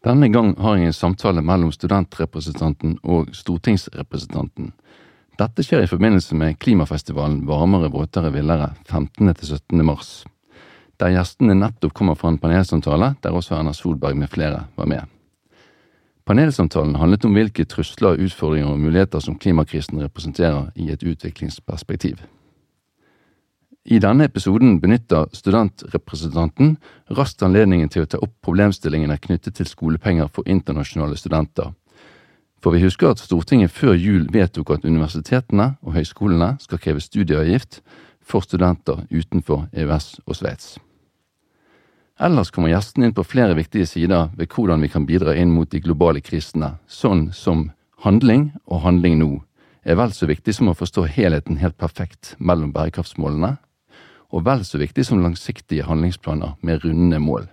[0.00, 4.70] Denne gang har jeg en samtale mellom studentrepresentanten og stortingsrepresentanten.
[5.36, 9.34] Dette skjer i forbindelse med klimafestivalen Varmere, våtere, villere 15.
[9.34, 9.84] til 17.
[9.84, 10.24] mars,
[11.00, 15.04] der gjestene nettopp kommer fra en panelsamtale der også Erna Solberg med flere var med.
[16.24, 22.20] Panelsamtalen handlet om hvilke trusler, utfordringer og muligheter som klimakrisen representerer i et utviklingsperspektiv.
[23.84, 26.74] I denne episoden benytter studentrepresentanten
[27.16, 31.72] raskt anledningen til å ta opp problemstillingene knyttet til skolepenger for internasjonale studenter.
[32.60, 37.80] For vi husker at Stortinget før jul vedtok at universitetene og høyskolene skal kreve studieavgift
[38.20, 40.76] for studenter utenfor EØS og Sveits.
[42.20, 45.70] Ellers kommer gjestene inn på flere viktige sider ved hvordan vi kan bidra inn mot
[45.72, 47.70] de globale krisene, sånn som
[48.04, 49.38] handling og handling nå
[49.88, 53.56] er vel så viktig som å forstå helheten helt perfekt mellom bærekraftsmålene
[54.30, 57.48] og vel så viktig som langsiktige handlingsplaner med runde mål.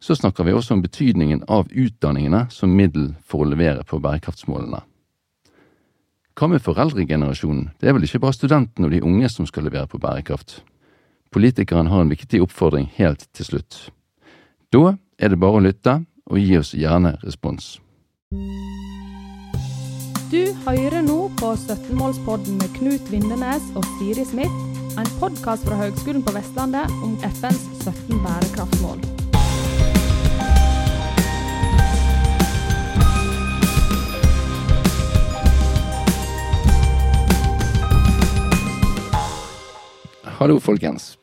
[0.00, 4.82] Så snakker vi også om betydningen av utdanningene som middel for å levere på bærekraftsmålene.
[6.34, 7.70] Hva med foreldregenerasjonen?
[7.78, 10.58] Det er vel ikke bare studentene og de unge som skal levere på bærekraft?
[11.32, 13.78] Politikeren har en viktig oppfordring helt til slutt.
[14.74, 17.78] Da er det bare å lytte, og gi oss gjerne respons.
[20.32, 26.22] Du hører nå på 17-målspodden med Knut Vindenes og Siri Smith en podkast fra Høgskolen
[26.22, 29.00] på Vestlandet om FNs 17 bærekraftsmål.
[40.38, 41.14] Hallo, folkens.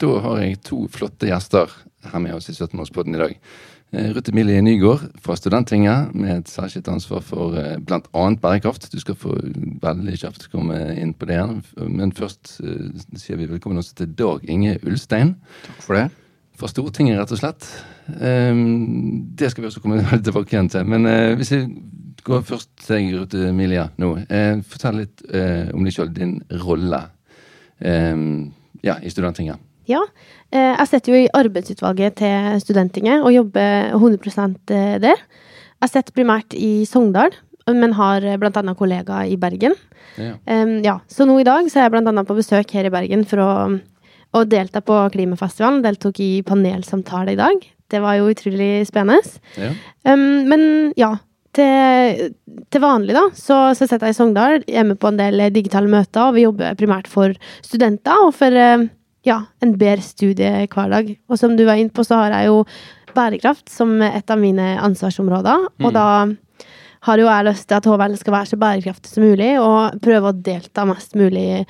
[0.00, 1.72] Da har jeg to flotte gjester
[2.08, 3.36] her med oss i 17-årspodden i dag.
[3.92, 8.24] Eh, Ruth Emilie Nygaard fra Studenttinget med et særskilt ansvar for eh, bl.a.
[8.36, 8.90] bærekraft.
[8.92, 9.32] Du skal få
[9.80, 11.40] veldig kjapt komme inn på det.
[11.88, 15.38] Men først eh, sier vi velkommen også til Dag Inge Ulstein.
[15.64, 16.08] Takk for det.
[16.58, 17.68] Fra Stortinget, rett og slett.
[18.20, 20.84] Ehm, det skal vi også komme tilbake igjen til.
[20.84, 21.62] Men hvis vi
[22.26, 24.10] går først til deg, Ruth Emilie, nå.
[24.68, 25.22] Fortell litt
[25.72, 26.34] om deg sjøl, din
[26.66, 27.04] rolle
[27.78, 28.50] ehm,
[28.82, 29.62] ja, i Studenttinget.
[29.88, 30.04] Ja.
[30.52, 35.20] Eh, jeg sitter jo i arbeidsutvalget til Studenttinget og jobber 100 eh, der.
[35.78, 37.32] Jeg sitter primært i Sogndal,
[37.68, 38.38] men har bl.a.
[38.40, 39.76] blant annet kollegaer i Bergen.
[40.18, 40.34] Ja.
[40.48, 40.98] Um, ja.
[41.06, 43.52] Så nå i dag så er jeg annet på besøk her i Bergen for å,
[44.34, 45.84] å delta på klimafestivalen.
[45.84, 47.62] Deltok i panelsamtale i dag.
[47.88, 49.38] Det var jo utrolig spennende.
[49.56, 49.72] Ja.
[50.08, 50.62] Um, men
[50.98, 51.14] ja,
[51.56, 52.34] til,
[52.68, 55.90] til, vanlig, da, så, så sitter jeg i Sogndal, er med på en del digitale
[55.90, 58.58] møter, og vi jobber primært for studenter og for
[59.28, 61.14] ja, en bedre studiehverdag.
[61.28, 62.62] Og som du var inne på, så har jeg jo
[63.16, 65.68] bærekraft som et av mine ansvarsområder.
[65.80, 65.94] Og mm.
[65.96, 66.08] da
[67.06, 70.32] har jo jeg lyst til at HVL skal være så bærekraftig som mulig, og prøve
[70.32, 71.64] å delta mest mulig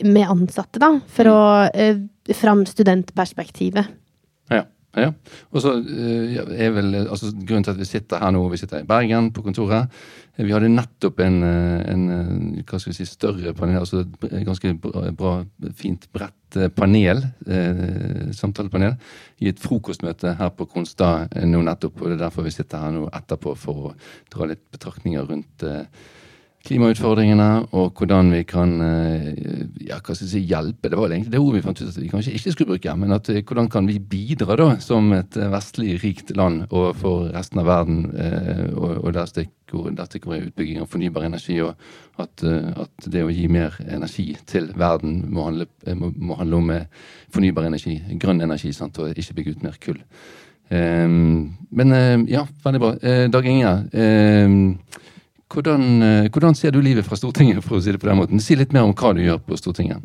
[0.00, 1.36] med ansatte, da, for mm.
[1.36, 1.40] å
[1.74, 3.96] eh, fram studentperspektivet.
[4.52, 4.66] Ja.
[4.98, 5.12] Ja,
[5.54, 8.80] og så uh, er vel altså, Grunnen til at vi sitter her nå, vi sitter
[8.82, 9.86] i Bergen på kontoret
[10.40, 12.04] Vi hadde nettopp en, en
[12.64, 15.32] hva skal vi si, større panel, altså et ganske bra,
[15.76, 18.96] fint bredt eh, panel, eh, samtalepanel,
[19.44, 22.00] i et frokostmøte her på Kronstad eh, nå nettopp.
[22.00, 23.92] og Det er derfor vi sitter her nå etterpå for å
[24.32, 25.84] dra litt betraktninger rundt eh,
[26.66, 29.28] klimautfordringene og hvordan vi kan eh,
[29.86, 30.90] ja, hva skal jeg si, hjelpe.
[30.92, 32.96] Det var egentlig det ordet vi fant ut at vi kanskje ikke skulle bruke.
[33.00, 37.30] Men at, eh, hvordan kan vi bidra da, som et vestlig rikt land og for
[37.32, 38.02] resten av verden,
[38.76, 41.78] og, og der stikker utbygging av fornybar energi, og
[42.20, 46.72] at, at, det å gi mer energi til verden må handle, må, må handle om
[47.32, 50.00] fornybar energi, grønn energi, sant, og ikke bygge ut mer kull.
[50.70, 51.94] Um, men
[52.30, 52.92] ja, veldig bra.
[53.30, 53.72] Dag Inge.
[53.94, 55.00] Uh,
[55.50, 58.42] hvordan, eh, hvordan, ser du livet fra Stortinget, for å si det på den måten?
[58.42, 60.02] Si litt mer om hva du gjør på Stortinget.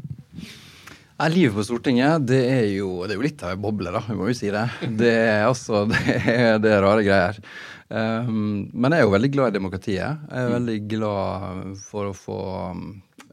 [1.16, 4.02] Ja, livet på Stortinget det er, jo, det er jo litt av ei boble, da.
[4.08, 4.66] Vi må jo si det.
[5.00, 7.40] Det er altså det er, det er rare greier.
[7.86, 10.24] Um, men jeg er jo veldig glad i demokratiet.
[10.26, 12.40] Jeg er veldig glad for å få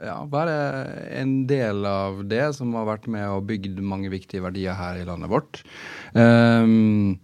[0.03, 0.55] ja, være
[1.23, 5.09] en del av det som har vært med og bygd mange viktige verdier her i
[5.09, 5.63] landet vårt.
[6.13, 7.19] Um,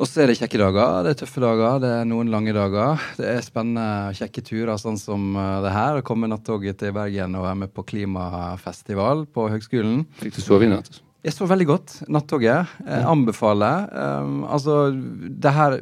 [0.00, 3.02] og så er det kjekke dager, det er tøffe dager, det er noen lange dager.
[3.18, 5.98] Det er spennende, kjekke turer sånn som eh, det her.
[6.00, 10.06] Å komme nattoget til Bergen og være med på klimafestival på høgskolen.
[10.22, 11.02] Fikk du sove i natt?
[11.20, 11.98] Jeg sov veldig godt.
[12.08, 12.70] Nattoget.
[12.86, 13.90] Jeg anbefaler.
[13.92, 15.80] Um, altså, det her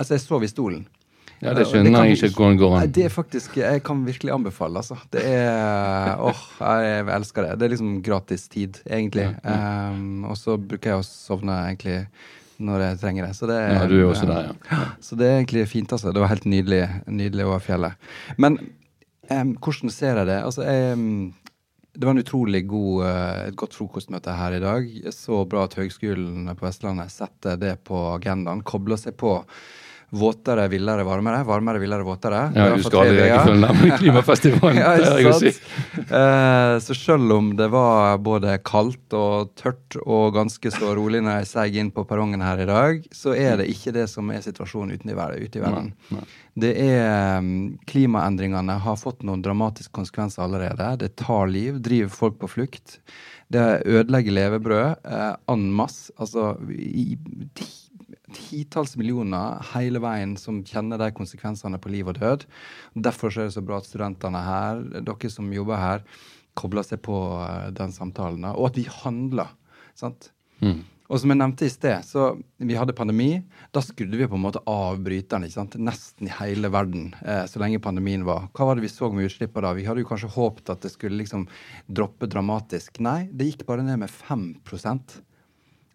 [0.00, 0.84] Altså, jeg sov i stolen.
[1.40, 2.92] Ja, Det skjønner jeg ikke hvordan går an.
[2.92, 4.96] Det er faktisk, Jeg kan virkelig anbefale, altså.
[5.12, 7.54] Det er åh, jeg elsker det.
[7.60, 9.24] Det er liksom gratis tid, egentlig.
[9.24, 9.88] Ja, ja.
[9.92, 12.02] Um, og så bruker jeg å sovne egentlig
[12.60, 13.34] når jeg trenger det.
[13.38, 14.80] Så det, ja, du er også der, ja.
[15.02, 16.12] Så det er egentlig fint, altså.
[16.14, 18.10] Det var helt nydelig, nydelig over fjellet.
[18.40, 18.58] Men
[19.30, 20.40] um, hvordan ser jeg det?
[20.44, 20.98] Altså, jeg,
[21.96, 24.90] det var en utrolig god, eh, et godt frokostmøte her i dag.
[25.14, 28.62] Så bra at Høgskolen på Vestlandet setter det på agendaen.
[28.66, 29.40] Kobler seg på
[30.10, 31.44] våtere, villere, varmere.
[31.44, 32.40] Varmere, villere, våtere.
[32.54, 34.80] Ja, du skal aldri rekkefølgen følge med klimafestivalen.
[34.82, 35.52] ja, det jeg si.
[36.02, 41.40] eh, så selv om det var både kaldt og tørt og ganske så rolig når
[41.40, 44.42] jeg seig inn på perrongen her i dag, så er det ikke det som er
[44.44, 45.18] situasjonen ute i.
[45.40, 45.92] Ute i verden.
[46.10, 46.28] Nei, nei.
[46.60, 50.96] Det er mm, Klimaendringene har fått noen dramatiske konsekvenser allerede.
[51.04, 52.98] Det tar liv, driver folk på flukt.
[53.50, 56.10] Det ødelegger levebrød eh, en masse.
[56.18, 57.14] Altså i
[58.34, 62.46] titalls millioner hele veien som kjenner de konsekvensene på liv og død.
[62.94, 66.06] Derfor er det så bra at studentene her, dere som jobber her,
[66.58, 69.52] kobler seg på eh, den samtalen, og at vi handler.
[69.98, 70.32] sant?
[70.60, 70.82] Mm.
[71.10, 73.40] Og som jeg nevnte i sted, så vi hadde pandemi.
[73.74, 75.74] Da skrudde vi på en måte av bryteren ikke sant?
[75.82, 78.46] nesten i hele verden eh, så lenge pandemien var.
[78.54, 79.74] Hva var det vi så med utslippene da?
[79.74, 81.48] Vi hadde jo kanskje håpet at det skulle liksom
[81.90, 83.02] droppe dramatisk.
[83.02, 84.46] Nei, det gikk bare ned med 5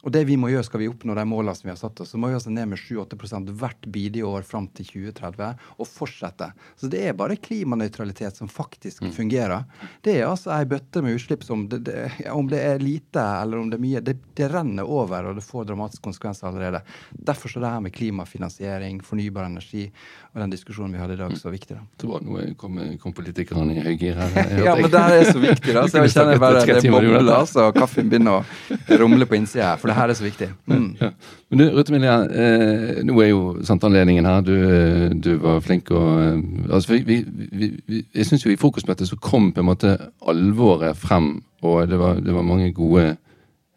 [0.06, 2.12] og det vi må gjøre, skal vi oppnå de målene som vi har satt oss,
[2.14, 6.52] så må vi altså ned med 7-8 hvert bidige år fram til 2030, og fortsette.
[6.78, 9.14] Så det er bare klimanøytralitet som faktisk mm.
[9.16, 9.66] fungerer.
[10.06, 11.98] Det er altså ei bøtte med utslipp som det, det,
[12.30, 15.46] Om det er lite eller om det er mye, det, det, renner over, og det
[15.46, 16.84] får dramatiske konsekvenser allerede.
[17.10, 19.88] Derfor er det her med klimafinansiering, fornybar energi
[20.36, 21.80] og den diskusjonen vi hadde i dag, så viktig.
[21.80, 21.82] da.
[22.02, 24.34] Så var nå kom, kom politikerne i høygir her.
[24.68, 25.88] ja, men det her er så viktig, da.
[25.90, 29.80] Så jeg kjenner bare det bobler, så kaffen begynner å rumle på innsida her.
[29.82, 30.50] For det her er så viktig.
[30.66, 30.96] Mm.
[31.02, 31.10] Ja.
[31.50, 34.42] Men du, Ruth Emilie, eh, nå er jo sant anledningen her.
[34.46, 36.40] Du, eh, du var flink og eh,
[36.70, 39.98] altså, vi, vi, vi, Jeg syns jo i frokostmøtet så kom på en måte
[40.28, 43.16] alvoret frem, og det var, det var mange gode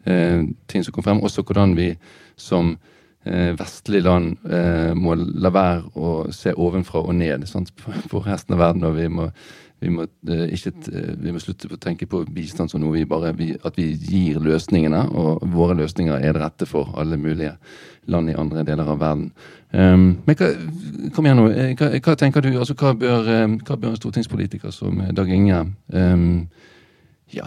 [0.05, 1.23] eh, ting som kom frem.
[1.23, 1.93] Også hvordan vi
[2.39, 2.77] som
[3.25, 8.57] eh, vestlige land eh, må la være å se ovenfra og ned sant, på resten
[8.57, 8.87] av verden.
[8.87, 9.29] og vi må,
[9.79, 13.05] vi må, eh, ikke, eh, vi må slutte å tenke på bistand som noe vi
[13.07, 17.55] bare vi, At vi gir løsningene, og våre løsninger er det rette for alle mulige
[18.07, 19.31] land i andre deler av verden.
[19.71, 20.49] Um, men hva,
[21.13, 21.47] kom igjen nå.
[21.51, 23.29] Eh, hva, hva, tenker du, altså hva bør,
[23.63, 25.61] hva bør en stortingspolitiker som Dag Inge
[25.93, 26.47] um,
[27.29, 27.45] ja,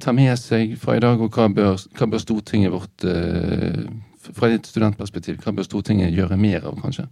[0.00, 3.84] ta med seg fra i dag, og hva bør, bør Stortinget vårt uh,
[4.32, 7.06] fra et studentperspektiv, hva bør Stortinget gjøre mer av, kanskje?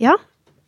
[0.00, 0.14] Ja,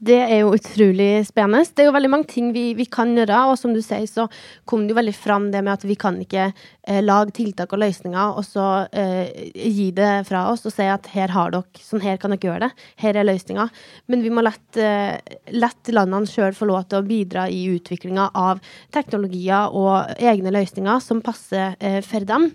[0.01, 1.69] det er jo utrolig spennende.
[1.77, 4.27] Det er jo veldig mange ting vi, vi kan gjøre, og som du sier, så
[4.69, 7.83] kom det jo veldig fram det med at vi kan ikke eh, lage tiltak og
[7.83, 8.67] løsninger, og så
[8.97, 12.49] eh, gi det fra oss og si at her har dere, sånn her kan dere
[12.49, 13.69] gjøre det, her er løsninga.
[14.09, 15.21] Men vi må lett, eh,
[15.53, 18.65] landene sjøl få lov til å bidra i utviklinga av
[18.97, 22.49] teknologier og egne løsninger som passer eh, for dem.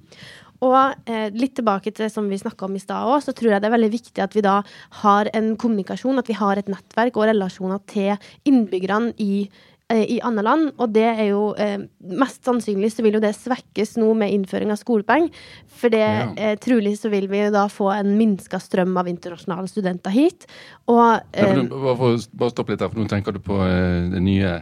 [0.66, 3.56] Og eh, litt tilbake til det som vi snakka om i stad òg, så tror
[3.56, 4.58] jeg det er veldig viktig at vi da
[5.04, 8.16] har en kommunikasjon, at vi har et nettverk og relasjoner til
[8.50, 9.48] innbyggerne i
[9.92, 11.78] eh, i andre land, og det er jo eh,
[12.16, 15.30] Mest sannsynlig så vil jo det svekkes nå med innføring av skolepenger.
[15.70, 16.26] For det ja.
[16.38, 20.50] eh, trolig så vil vi jo da få en minska strøm av internasjonale studenter hit.
[20.90, 24.26] Og eh, ja, bare, bare stopp litt der, for nå tenker du på eh, det
[24.26, 24.60] nye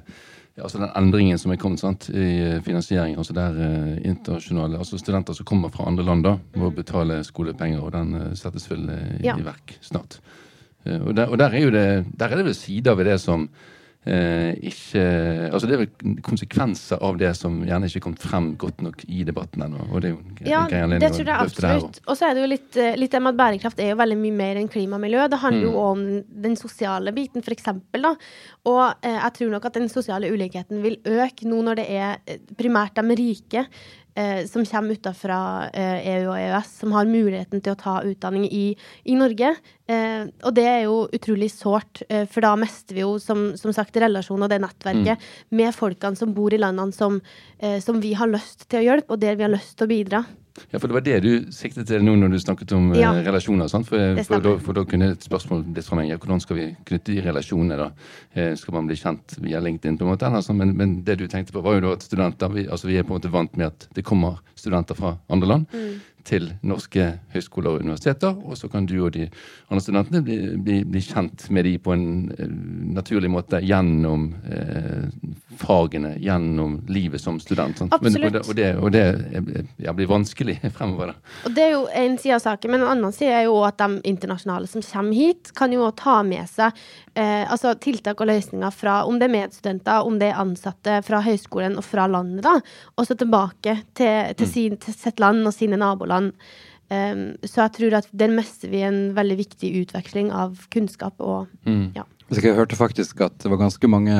[0.55, 3.17] ja, altså den endringen som er kommet sant, i eh, finansiering.
[3.17, 7.81] altså der eh, internasjonale, altså Studenter som kommer fra andre land, da, må betale skolepenger,
[7.81, 9.37] og den eh, settes vel eh, i, ja.
[9.37, 10.19] i verk snart.
[10.83, 13.82] og, der, og der, er det, der er det vel sider ved det som eh,
[14.03, 15.01] ikke
[15.53, 19.23] Altså det er vel konsekvenser av det som gjerne ikke kom frem godt nok i
[19.27, 19.85] debatten ennå.
[19.91, 21.99] Og det er jo ja, det tror jeg absolutt.
[22.07, 24.17] Og så er det jo litt, eh, litt det med at bærekraft er jo veldig
[24.19, 25.23] mye mer enn klima og miljø.
[25.31, 25.69] Det handler mm.
[25.69, 26.03] jo om
[26.45, 28.13] den sosiale biten, for eksempel, da.
[28.69, 32.17] Og eh, jeg tror nok at den sosiale ulikheten vil øke nå når det er
[32.27, 33.67] eh, primært de rike
[34.15, 35.39] eh, som kommer utenfra
[35.73, 38.65] eh, EU og EØS, som har muligheten til å ta utdanning i,
[39.09, 39.53] i Norge.
[39.89, 43.75] Eh, og det er jo utrolig sårt, eh, for da mister vi jo som, som
[43.75, 45.33] sagt relasjonen og det nettverket mm.
[45.59, 47.19] med folkene som bor i landene som,
[47.59, 49.93] eh, som vi har lyst til å hjelpe, og der vi har lyst til å
[49.93, 50.23] bidra.
[50.69, 53.09] Ja, for det var det du siktet til nå når du snakket om eh, ja,
[53.25, 53.69] relasjoner.
[53.71, 53.87] sant?
[53.89, 56.67] For, for, da, for, da, kunne et spørsmål blitt fra meg ja, hvordan skal vi
[56.85, 57.79] knytte de relasjonene.
[57.79, 57.87] da?
[58.37, 59.97] Eh, skal man bli kjent via LinkedIn?
[59.97, 62.53] på en måte, altså, men, men, det du tenkte på, var jo da at studenter
[62.53, 65.53] vi, altså, vi er på en måte vant med at det kommer studenter fra andre
[65.53, 65.69] land.
[65.75, 68.35] Mm til norske høyskoler og universiteter.
[68.47, 69.27] Og så kan du og de
[69.69, 72.45] andre studentene bli, bli, bli kjent med de på en uh,
[72.95, 75.07] naturlig måte gjennom uh,
[75.59, 77.81] fagene, gjennom livet som student.
[77.81, 77.95] Sant?
[77.95, 78.23] Absolutt.
[78.23, 81.13] Men, og det, og det, og det ja, blir vanskelig fremover.
[81.13, 81.35] Da.
[81.49, 83.79] Og Det er jo en side av saken, men en annen side er jo at
[83.81, 88.73] de internasjonale som kommer hit, kan jo ta med seg uh, altså tiltak og løsninger
[88.73, 92.57] fra om det er medstudenter, om det er ansatte fra høyskolen og fra landet, da,
[92.95, 94.52] og så tilbake til, til.
[94.53, 96.33] Sin, til sitt land og sine naboland.
[96.93, 101.47] Um, så jeg tror at der mister vi en veldig viktig utveksling av kunnskap og
[101.65, 101.93] mm.
[101.95, 102.03] ja.
[102.33, 104.13] Jeg hørte faktisk at det var ganske mange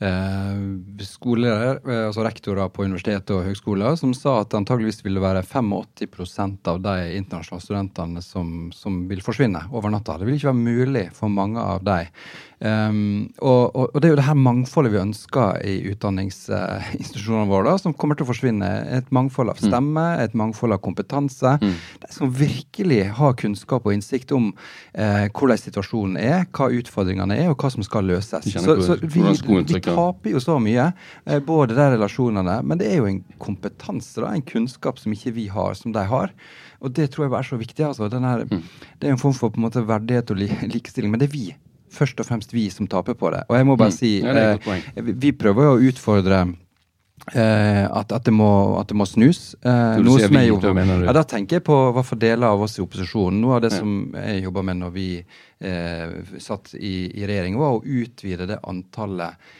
[0.00, 0.58] eh,
[1.04, 5.42] skolelærer, eh, altså rektorer på universitetet og høgskoler, som sa at det antageligvis ville være
[5.46, 10.18] 85% av de internasjonale studentene som, som, vil forsvinne over natta.
[10.18, 12.00] Det vil ikke være mulig for mange av de.
[12.58, 17.70] Um, og, og, og, det er jo det her mangfoldet vi ønsker i utdanningsinstitusjonene våre,
[17.70, 18.70] da, som kommer til å forsvinne.
[18.96, 19.68] Et mangfold av mm.
[19.68, 21.54] stemme, et mangfold av kompetanse.
[21.62, 21.76] Mm.
[22.02, 27.52] De som virkelig har kunnskap og innsikt om eh, hvordan situasjonen er, hva utfordringene er,
[27.52, 28.50] og hva som skal løses.
[28.50, 30.90] Så, så vi, vi, taper jo så mye,
[31.28, 35.36] eh, både de relasjonene, men det er jo en kompetanse, da, en kunnskap som ikke
[35.38, 36.34] vi har, som de har.
[36.82, 37.86] Og det tror jeg er så viktig.
[37.86, 38.10] altså.
[38.10, 38.66] Her, mm.
[38.98, 41.46] Det er en form for på en måte, verdighet og likestilling, men det er vi
[41.94, 43.44] først og fremst vi som taper på det.
[43.48, 43.98] Og jeg må bare mm.
[43.98, 46.40] si, eh, vi prøver jo å utfordre
[47.34, 49.54] eh, at, at, det må, at, det må, snus.
[49.62, 52.78] Eh, noe som jeg jo, ja, Da tenker jeg på hva for deler av oss
[52.78, 53.40] i opposisjonen.
[53.42, 53.80] Noe av det ja.
[53.82, 58.60] som jeg jobba med når vi eh, satt i, i regjering, var å utvide det
[58.68, 59.50] antallet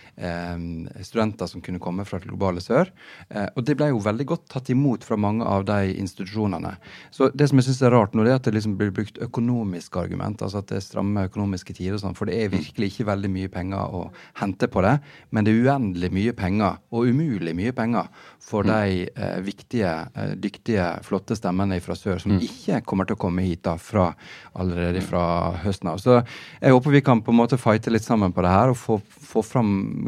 [1.04, 2.90] studenter som kunne komme fra det globale sør.
[3.28, 6.74] Eh, og det ble jo veldig godt tatt imot fra mange av de institusjonene.
[7.14, 9.20] Så det som jeg syns er rart nå, det er at det liksom blir brukt
[9.22, 12.90] økonomiske argument, altså at det er stramme økonomiske tider og sånn, for det er virkelig
[12.92, 14.02] ikke veldig mye penger å
[14.40, 14.96] hente på det.
[15.30, 18.10] Men det er uendelig mye penger, og umulig mye penger,
[18.48, 18.72] for mm.
[18.72, 22.42] de eh, viktige, eh, dyktige, flotte stemmene fra sør som mm.
[22.48, 24.10] ikke kommer til å komme hit da fra
[24.58, 25.24] allerede fra
[25.62, 26.02] høsten av.
[26.02, 28.78] Så jeg håper vi kan på en måte fighte litt sammen på det her og
[28.80, 28.98] få,
[29.28, 29.76] få fram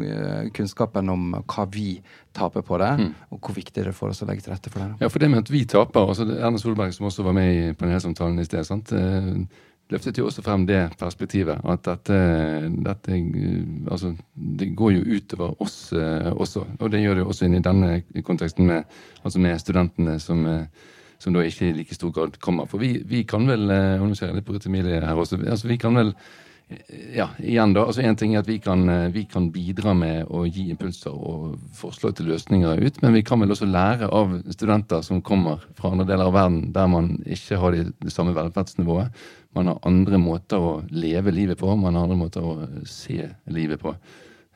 [0.55, 1.95] kunnskapen om hva vi
[2.35, 3.09] taper på det, mm.
[3.31, 5.01] og hvor viktig det er for oss å legge til rette for det.
[5.01, 7.73] Ja, for det med at vi taper, altså Erna Solberg som også var med i
[7.77, 8.93] panelsamtalen i sted, sant?
[8.95, 9.41] Eh,
[9.91, 11.59] løftet jo også frem det perspektivet.
[11.67, 12.19] At dette,
[12.87, 13.17] dette
[13.91, 16.63] altså, det går jo utover oss eh, også.
[16.79, 18.87] Og det gjør det jo også inn i denne konteksten med,
[19.25, 20.45] altså med studentene som,
[21.19, 22.71] som da ikke i like stor grad kommer.
[22.71, 25.67] For vi, vi kan vel, og nå ser jeg litt på Emilie her også, altså
[25.67, 26.15] vi kan vel
[27.15, 30.29] ja, igjen da, altså en ting er at vi kan, eh, vi kan, bidra med
[30.31, 34.37] å gi impulser og forslag til løsninger ut, men vi kan vel også lære av
[34.53, 38.35] studenter som kommer fra andre deler av verden der man ikke har det, det samme
[38.37, 39.23] velferdsnivået.
[39.57, 43.81] Man har andre måter å leve livet på, man har andre måter å se livet
[43.81, 43.95] på.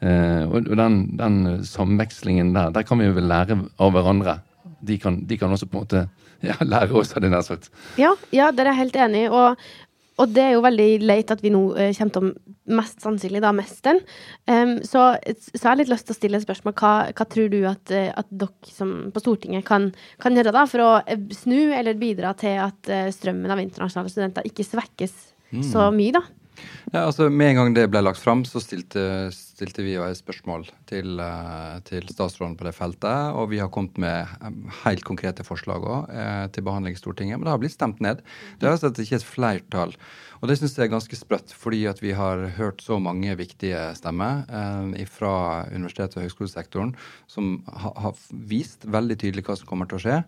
[0.03, 4.39] Eh, og, den, den, samvekslingen der, der kan vi vel lære av hverandre.
[4.85, 6.05] De kan, de kan også på en måte
[6.49, 7.71] ja, lære oss, hadde jeg nær sagt.
[7.99, 9.25] Ja, ja, dere er helt enig.
[9.31, 9.55] Og
[10.15, 13.41] og det er jo veldig leit at vi nå uh, kommer til å mest sannsynlig
[13.43, 13.99] da miste den.
[14.47, 16.75] Um, så, så jeg har litt lyst til å stille et spørsmål.
[16.79, 19.89] Hva, hva tror du at, uh, at, dere som på Stortinget kan,
[20.23, 24.47] kan, gjøre da for å uh, snu eller bidra til at strømmen av internasjonale studenter
[24.47, 25.15] ikke svekkes
[25.51, 25.67] mm.
[25.67, 26.23] så mye, da?
[26.91, 30.19] Ja, altså Med en gang det ble lagt fram, så stilte, stilte vi jo et
[30.19, 31.21] spørsmål til,
[31.87, 33.33] til, statsråden på det feltet.
[33.35, 34.29] Og vi har kommet med
[34.83, 37.39] helt konkrete forslag også, til behandling i Stortinget.
[37.39, 38.23] Men det har blitt stemt ned.
[38.59, 39.95] Det er altså ikke et flertall
[40.41, 43.79] og det syns jeg er ganske sprøtt, fordi at vi har hørt så mange viktige
[43.97, 46.93] stemmer eh, fra universitets- og høyskolesektoren
[47.31, 50.21] som har, har vist veldig tydelig hva som kommer til å skje.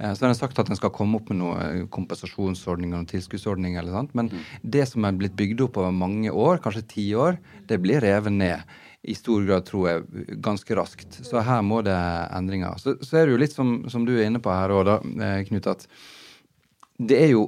[0.00, 3.82] Eh, så har en sagt at en skal komme opp med noen kompensasjonsordninger og tilskuddsordninger,
[3.82, 4.46] eller sånt, men mm.
[4.76, 8.34] det som er blitt bygd opp over mange år, kanskje ti år, det blir revet
[8.36, 11.20] ned i stor grad, tror jeg, ganske raskt.
[11.24, 11.96] Så her må det
[12.36, 12.76] endringer.
[12.80, 14.90] Så, så er det jo litt som, som du er inne på her òg,
[15.20, 15.86] eh, Knut, at
[17.00, 17.46] det er jo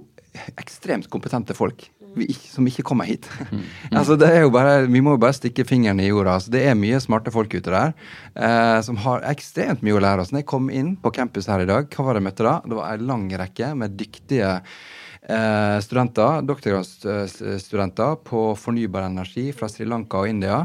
[0.57, 1.91] ekstremt kompetente folk
[2.21, 3.29] ikke, som ikke kommer hit.
[3.53, 3.99] Mm.
[3.99, 6.39] altså det er jo bare, Vi må jo bare stikke fingeren i jorda.
[6.39, 7.93] Altså det er mye smarte folk ute der
[8.33, 10.33] eh, som har ekstremt mye å lære oss.
[10.33, 12.55] Når jeg kom inn på campus her i dag, hva var det jeg møtte da?
[12.65, 19.89] Det var en lang rekke med dyktige eh, studenter, doktorgradsstudenter på fornybar energi fra Sri
[19.89, 20.63] Lanka og India.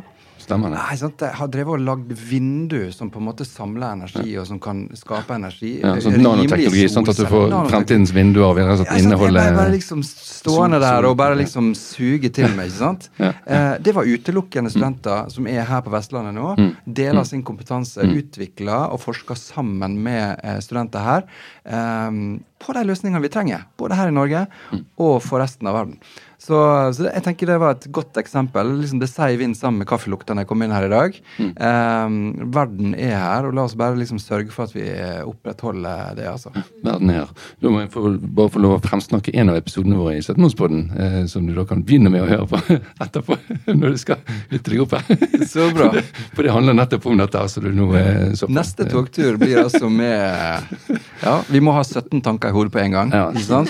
[0.48, 0.80] Stemmer det.
[0.80, 1.24] Nei, sant?
[1.26, 4.86] Jeg har drevet og lagd vindu som på en måte samler energi, og som kan
[4.96, 5.74] skape energi.
[5.82, 9.74] Ja, sånn nanoteknologi, sånn at du får fremtidens vinduer vil altså ja, inneholde Jeg bare
[9.74, 13.10] liksom stående der og bare liksom suge til meg, ikke sant.
[13.20, 13.34] ja.
[13.44, 16.54] eh, det var utelukkende studenter som er her på Vestlandet nå.
[16.56, 16.72] Mm.
[17.02, 17.30] Deler mm.
[17.34, 18.16] sin kompetanse, mm.
[18.22, 21.28] utvikler og forsker sammen med eh, studenter her
[21.68, 22.24] eh,
[22.64, 23.68] på de løsningene vi trenger.
[23.76, 24.88] Både her i Norge mm.
[25.04, 26.00] og for resten av verden.
[26.38, 26.58] Så,
[26.94, 28.70] så, jeg tenker det var et godt eksempel.
[28.78, 31.16] Liksom det sier inn sammen med kaffelukta jeg kom inn her i dag.
[31.42, 31.50] Mm.
[31.58, 32.18] Um,
[32.54, 34.86] verden er her, og la oss bare liksom sørge for at vi
[35.26, 36.28] opprettholder det.
[36.30, 36.54] altså.
[36.86, 37.32] Verden er her.
[37.64, 40.84] Da må jeg få, bare få lov å fremsnakke en av episodene våre i Settemannspodden,
[40.94, 42.62] eh, som du da kan begynne med å høre på
[43.08, 43.40] etterpå,
[43.74, 44.22] når du skal
[44.54, 45.26] lytte deg opp her.
[45.54, 45.90] Så bra.
[46.36, 47.42] For det, handler nettopp om dette.
[47.42, 52.22] Altså, du nå er så Neste togtur blir altså med Ja, vi må ha 17
[52.26, 53.14] tanker i hodet på en gang.
[53.14, 53.28] Ja?
[53.34, 53.64] Så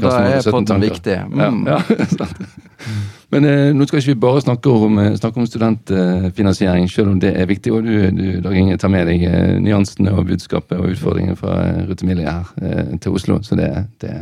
[0.00, 1.18] da er podden viktig.
[1.32, 1.66] Mm.
[1.66, 1.95] Ja, ja.
[3.32, 7.20] Men eh, nå skal ikke vi bare snakke om, eh, snakke om studentfinansiering, selv om
[7.20, 7.72] det er viktig.
[7.74, 11.58] Og du, du Dag Inge, tar med deg eh, nyansene og budskapet og utfordringene fra
[11.64, 13.40] eh, Ruth Emilie her eh, til Oslo.
[13.42, 13.70] Så det,
[14.02, 14.14] det,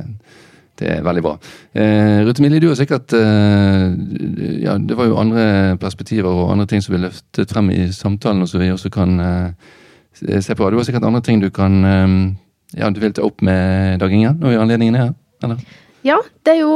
[0.74, 1.36] Det er veldig bra.
[1.78, 6.82] Eh, Ruth Emilie, du har sikkert Ja, det var jo andre perspektiver og andre ting
[6.82, 9.20] som ble løftet frem i samtalen, og som vi også kan
[10.14, 10.70] se på.
[10.70, 11.78] Du har sikkert andre ting du kan
[12.74, 15.14] Ja, du vil ta opp med Dag Inge når anledningen her,
[15.44, 15.62] eller?
[16.04, 16.74] Ja, det er jo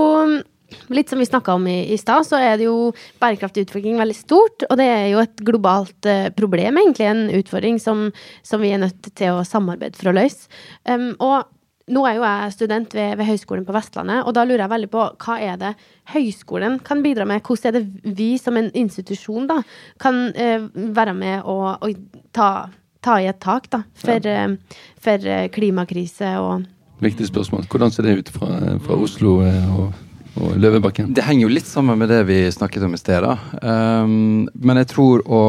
[0.93, 4.17] Litt som vi snakka om i, i stad, så er det jo bærekraftig utvikling veldig
[4.17, 4.67] stort.
[4.69, 7.09] Og det er jo et globalt eh, problem, egentlig.
[7.09, 8.09] En utfordring som,
[8.47, 10.51] som, vi er nødt til å samarbeide for å løse.
[10.89, 11.49] Um, og
[11.89, 14.91] nå er jo jeg student ved, ved, Høgskolen på Vestlandet, og da lurer jeg veldig
[14.93, 15.75] på hva er det
[16.13, 17.41] høyskolen kan bidra med?
[17.45, 19.63] Hvordan er det vi som en institusjon da
[20.03, 22.69] kan eh, være med og, og ta,
[23.05, 24.45] ta, i et tak da, for, ja.
[24.51, 27.69] eh, for eh, klimakrise og Viktig spørsmål.
[27.71, 28.49] Hvordan ser det ut fra,
[28.83, 29.93] fra Oslo eh, og,
[30.39, 31.13] og Løvebakken?
[31.15, 33.27] Det henger jo litt sammen med det vi snakket om i sted.
[33.63, 35.43] Um, men jeg tror å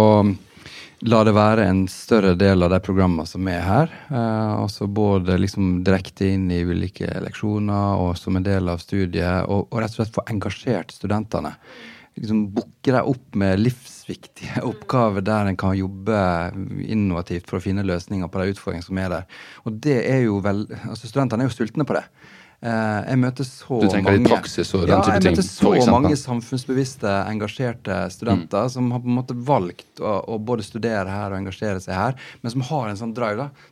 [1.07, 3.93] la det være en større del av de programmene som er her.
[4.09, 9.47] Uh, altså Både liksom direkte inn i ulike leksjoner og som en del av studiet.
[9.47, 11.53] Og, og rett og slett få engasjert studentene.
[12.19, 16.17] Liksom Booke dem opp med livsviktige oppgaver der en kan jobbe
[16.83, 19.39] innovativt for å finne løsninger på de utfordringene som er der.
[19.63, 22.05] Og det er jo vel, altså Studentene er jo sultne på det.
[22.59, 25.29] Eh, jeg møter så du mange, i praksis og den ja, type ting?
[25.29, 28.73] Jeg møter så mange samfunnsbevisste, engasjerte studenter mm.
[28.75, 32.17] som har på en måte valgt å, å, både studere her og engasjere seg her,
[32.43, 33.47] men som har en sånn drive.
[33.47, 33.69] da,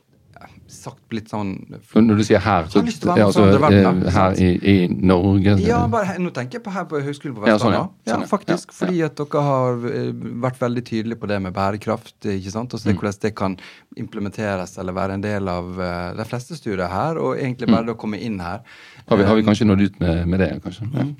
[0.68, 5.56] sagt litt sånn Når du sier her, så ja, altså, eh, her i, i, Norge?
[5.64, 7.56] Ja, bare, nå tenker jeg på her på Høgskolen på Vestlandet.
[7.58, 8.12] Ja, sånn, ja.
[8.12, 8.74] Sånn, ja, faktisk.
[8.76, 10.10] Fordi at dere har eh,
[10.44, 12.16] vært veldig tydelige på det med bærekraft.
[12.34, 12.76] ikke sant?
[12.76, 13.00] Og se mm.
[13.00, 13.56] hvordan det kan
[13.98, 17.20] implementeres eller være en del av uh, de fleste studier her.
[17.22, 17.94] Og egentlig bare mm.
[17.96, 18.62] å komme inn her.
[19.08, 20.86] Har vi, har vi, kanskje nådd ut med, med det, kanskje?
[20.92, 21.14] Mm.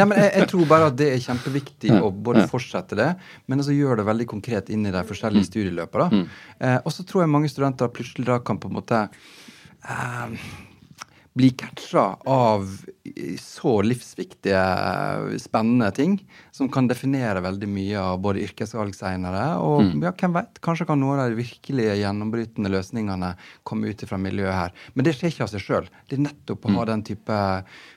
[0.00, 3.10] Nei, men jeg, jeg, tror bare at det er kjempeviktig å både fortsette det,
[3.44, 6.24] men også gjøre det veldig konkret inn i de forskjellige studieløpene.
[6.64, 9.08] Eh, og så tror jeg mange studenter plutselig da kan på en måte måte
[9.88, 10.38] eh,
[11.34, 12.68] bli catcha av
[13.40, 16.12] så livsviktige, spennende ting
[16.54, 20.04] som kan definere veldig mye av både yrkesvalg seinere, og mm.
[20.06, 23.32] ja, hvem vet, kanskje kan noen av de virkelig gjennombrytende løsningene
[23.66, 24.76] komme ut fra miljøet her.
[24.94, 25.90] Men det skjer ikke av seg sjøl.
[26.06, 26.90] Det er nettopp å ha mm.
[26.92, 27.40] den type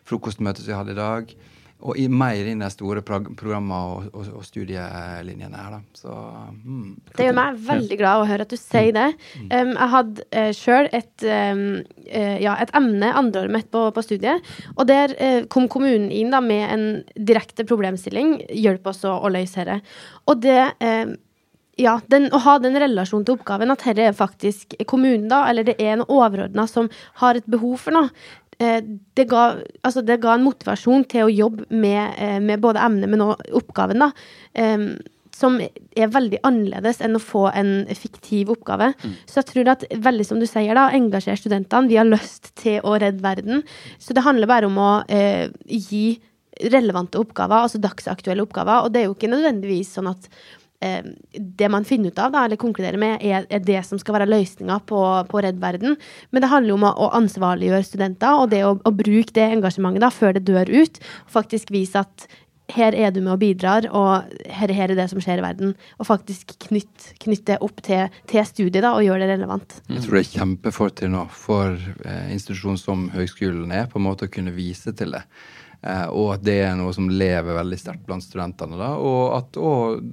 [0.10, 1.38] frokostmøte som vi hadde i dag
[1.78, 5.98] og i mer inn de store programmene og, og, og, studielinjene her, da.
[5.98, 6.14] Så,
[6.56, 6.88] mm.
[7.14, 9.06] Det gjør meg veldig glad å høre at du sier det.
[9.38, 9.52] Mm.
[9.52, 11.62] Um, jeg hadde uh, sjøl et, um,
[12.08, 16.34] uh, ja, et emne andreåret mitt på, på, studiet, og der uh, kom kommunen inn
[16.34, 18.40] da med en direkte problemstilling.
[18.58, 19.80] Hjelp oss å, å løse dette.
[20.28, 21.14] Og det um,
[21.78, 25.68] ja, den, å ha den relasjonen til oppgaven, at dette er faktisk kommunen, da, eller
[25.68, 26.90] det er en overordna som
[27.22, 28.10] har et behov for noe,
[28.58, 29.44] det ga,
[29.86, 33.54] altså det ga, en motivasjon til å jobbe med, eh, med både emnet, men også
[33.60, 34.10] oppgaven, da.
[35.38, 38.90] Som er veldig annerledes enn å få en fiktiv oppgave.
[38.98, 39.12] Mm.
[39.30, 41.92] Så jeg tror at, veldig som du sier, da, engasjere studentene.
[41.92, 43.62] Vi har lyst til å redde verden.
[44.02, 46.18] Så det handler bare om å eh, gi
[46.74, 48.86] relevante oppgaver, altså dagsaktuelle oppgaver.
[48.86, 52.44] Og det er jo ikke nødvendigvis sånn at eh, det man finner ut av, da,
[52.46, 55.98] eller konkluderer med, er, er det som skal være løsninga på, på Redd Verden.
[56.30, 59.48] Men det handler jo om å, å ansvarliggjøre studenter, og det å, å, bruke det
[59.56, 61.02] engasjementet da, før det dør ut.
[61.34, 62.28] Faktisk vise at
[62.76, 65.74] her er du med og bidrar, og her, her er det som skjer i verden.
[65.98, 69.80] Og faktisk knytte knytt det opp til, til studiet da, og gjøre det relevant.
[69.88, 74.28] Jeg tror det er kjempefortrinn nå for eh, institusjonen som høgskolen er, på en måte
[74.28, 75.24] å kunne vise til det.
[75.88, 78.78] Eh, og at det er noe som lever veldig sterkt blant studentene.
[78.80, 80.04] da, Og at og,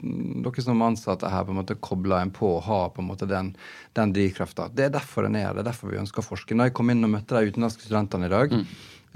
[0.44, 3.28] dere som ansatte her på en måte kobler en på og har på en måte
[3.30, 3.54] den,
[3.96, 4.70] den drivkrafta.
[4.70, 6.54] Det er derfor den er det er derfor vi ønsker å forske.
[6.54, 8.62] Når jeg kom inn og møtte de utenlandske studentene i dag, mm.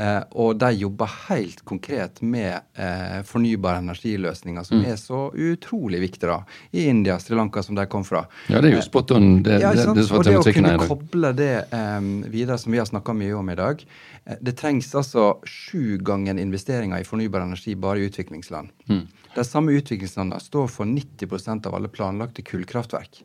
[0.03, 4.90] eh, og de jobber helt konkret med eh, fornybare energiløsninger, som mm.
[4.90, 6.40] er så utrolig viktige da,
[6.73, 8.27] i India, Sri Lanka, som de kom fra.
[8.51, 9.31] Ja, det er jo spot on.
[9.47, 12.83] Det, ja, det, det, det, og det å kunne koble det eh, videre, som vi
[12.83, 13.87] har snakka mye om i dag,
[14.17, 18.69] Eh, det trengs altså sju ganger investeringer i fornybar energi bare i utviklingsland.
[18.91, 19.07] Mm.
[19.35, 23.23] De samme utviklingslandene står for 90% av alle planlagte kullkraftverk.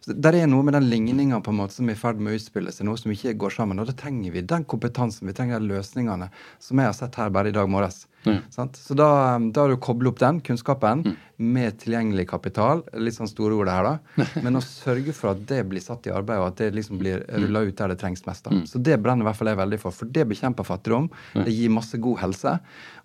[0.00, 2.86] Så Der er noe med den ligninga som er i ferd med å utspille seg,
[2.86, 3.80] noe som ikke går sammen.
[3.80, 7.30] Og da trenger vi den kompetansen, vi trenger de løsningene som jeg har sett her
[7.30, 8.06] bare i dag morges.
[8.24, 8.38] Mm.
[8.50, 11.16] Så da, da har du koblet opp den kunnskapen mm.
[11.54, 12.82] med tilgjengelig kapital.
[12.98, 14.24] Litt sånn store ord her, da.
[14.44, 17.22] Men å sørge for at det blir satt i arbeid, og at det liksom blir
[17.24, 17.36] mm.
[17.44, 18.44] rulla ut der det trengs mest.
[18.48, 18.56] da.
[18.56, 18.64] Mm.
[18.70, 19.98] Så det brenner i hvert fall jeg veldig for.
[20.00, 21.10] For det bekjemper fattigdom.
[21.38, 22.58] Det gir masse god helse.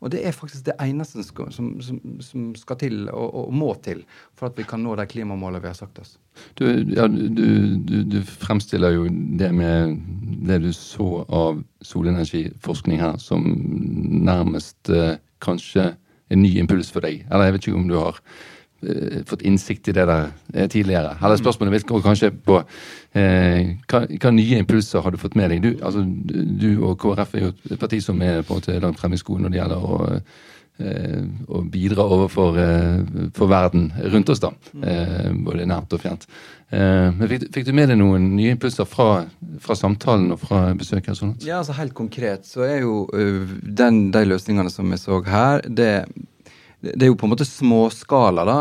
[0.04, 4.04] Og det er faktisk det eneste som, som, som skal til, og, og, må til,
[4.36, 6.18] for at vi kan nå de klimamålene vi har sagt oss.
[6.58, 9.06] Du, ja, du, du, du fremstiller jo
[9.40, 10.00] det med
[10.50, 13.46] det du så av solenergiforskning her som
[14.26, 15.94] nærmest eh, kanskje
[16.32, 17.24] en ny impuls for deg?
[17.30, 18.20] Eller jeg vet ikke om du har
[19.24, 21.14] fått innsikt i det der tidligere.
[21.24, 25.54] Eller spørsmålet mitt går kanskje på eh, hva, hva, nye impulser har du fått med
[25.54, 25.62] deg?
[25.64, 29.00] Du, altså, du og KrF er jo et parti som er på en måte langt
[29.00, 30.02] fremme i skolen når det gjelder å
[30.74, 34.50] å eh, bidra overfor eh, for verden rundt oss, da.
[34.82, 36.26] Eh, både nært og fjernt.
[36.74, 39.24] Men fikk, fikk, du med deg noen nye impulser fra,
[39.62, 41.18] fra samtalen og fra besøket?
[41.20, 41.36] Sånn?
[41.46, 45.92] Ja, altså Helt konkret så er jo den, de løsningene som vi så her, det,
[46.82, 48.58] det er jo på en måte småskala, da.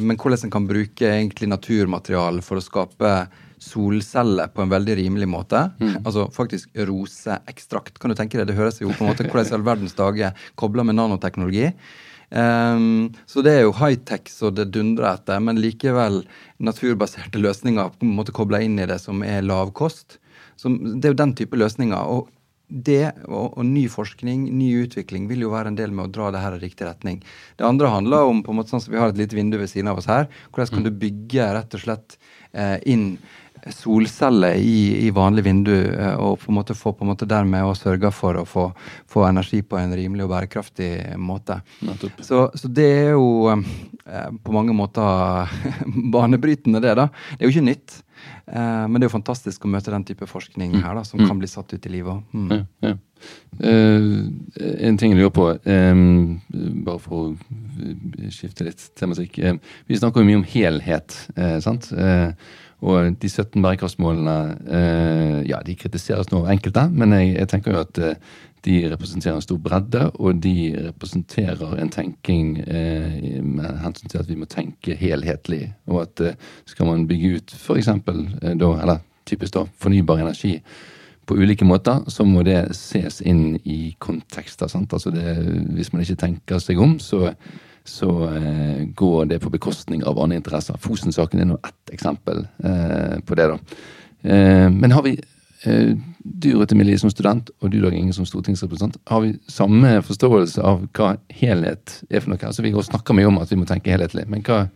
[0.00, 3.12] Men hvordan en kan bruke egentlig naturmateriale for å skape
[3.58, 5.68] solceller på en veldig rimelig måte.
[5.80, 6.02] Mm.
[6.04, 7.98] Altså faktisk roseekstrakt.
[7.98, 10.36] Kan du tenke deg, Det høres jo på en måte hvordan i all verdens dager
[10.54, 11.72] kobla med nanoteknologi.
[12.28, 16.22] Um, så det er jo high-tech så det dundrer etter, men likevel
[16.60, 20.18] naturbaserte løsninger på en måte kobla inn i det som er lavkost.
[20.58, 21.96] Det er jo den type løsninger.
[21.96, 22.28] og
[22.68, 26.28] det og, og, ny forskning, ny utvikling, vil jo være en del med å dra
[26.34, 27.22] det her i riktig retning.
[27.56, 29.70] Det andre handler om på en måte sånn som vi har et lite vindu ved
[29.72, 30.28] siden av oss her.
[30.52, 30.88] Hvordan kan mm.
[30.88, 32.18] du bygge rett og slett
[32.52, 33.06] eh, inn
[33.74, 37.66] solceller i, i, vanlig vindu, eh, og på en måte få på en måte dermed
[37.66, 38.68] å sørge for å få,
[39.10, 40.90] få, energi på en rimelig og bærekraftig
[41.20, 41.60] måte.
[42.20, 45.48] Så, så, det er jo eh, på mange måter
[46.14, 46.94] banebrytende, det.
[46.98, 47.08] da.
[47.34, 48.02] Det er jo ikke nytt.
[48.46, 50.80] Eh, men det er jo fantastisk å møte den type forskning mm.
[50.84, 51.28] her da, som mm.
[51.28, 52.24] kan bli satt ut i livet.
[52.32, 52.48] Mm.
[52.54, 52.96] Ja, ja.
[53.58, 54.30] Uh,
[54.78, 56.36] en ting jeg lurer på, um,
[56.86, 59.40] bare for å skifte litt tematikk.
[59.42, 59.58] Uh,
[59.90, 61.16] vi snakker jo mye om helhet.
[61.34, 61.90] Uh, sant?
[62.78, 64.34] Og de 17 bærekraftsmålene
[64.70, 68.20] eh, ja, de kritiseres nå av enkelte, men jeg, jeg, tenker jo at eh,
[68.66, 70.54] de representerer en stor bredde, og de
[70.88, 75.64] representerer en tenking eh, med hensyn til at vi må tenke helhetlig.
[75.90, 76.38] Og at eh,
[76.70, 77.90] skal man bygge ut f.eks.
[77.90, 80.56] Eh, eller typisk da, fornybar energi
[81.28, 84.70] på ulike måter, så må det ses inn i kontekster.
[84.70, 84.94] sant?
[84.94, 85.34] Altså det,
[85.76, 87.34] hvis man ikke tenker seg om, så
[87.88, 90.78] så eh, går det på bekostning av andre interesser.
[90.82, 93.48] Fosen-saken er nå ett eksempel eh, på det.
[93.52, 93.58] da.
[94.22, 95.14] Eh, men har vi
[95.64, 99.96] eh, du Rødt Emilie som student og du Dag Inge som stortingsrepresentant, har vi samme
[100.04, 102.44] forståelse av hva helhet er for noe?
[102.44, 104.66] Altså Vi snakker mye om at vi må tenke helhetlig, men hva,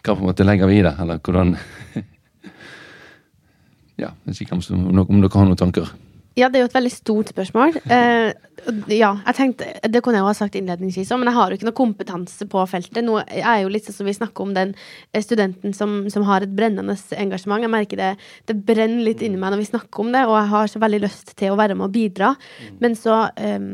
[0.00, 0.94] hva på en måte legger vi i det?
[1.02, 1.56] Eller hvordan
[3.96, 4.64] Ja, jeg vet ikke om,
[5.00, 5.92] om dere har noen tanker?
[6.36, 7.78] Ja, det er jo et veldig stort spørsmål.
[7.88, 8.28] Uh,
[8.92, 11.68] ja, jeg tenkte, Det kunne jeg jo ha sagt innledningsvis men jeg har jo ikke
[11.68, 13.00] noe kompetanse på feltet.
[13.04, 14.74] Nå er jo litt sånn som vi snakker om den
[15.12, 17.64] eh, studenten som, som, har et brennende engasjement.
[17.64, 18.12] Jeg merker det,
[18.50, 21.02] det brenner litt inni meg når vi snakker om det, og jeg har så veldig
[21.06, 22.34] lyst til å være med og bidra.
[22.36, 22.78] Mm.
[22.84, 23.70] Men så um,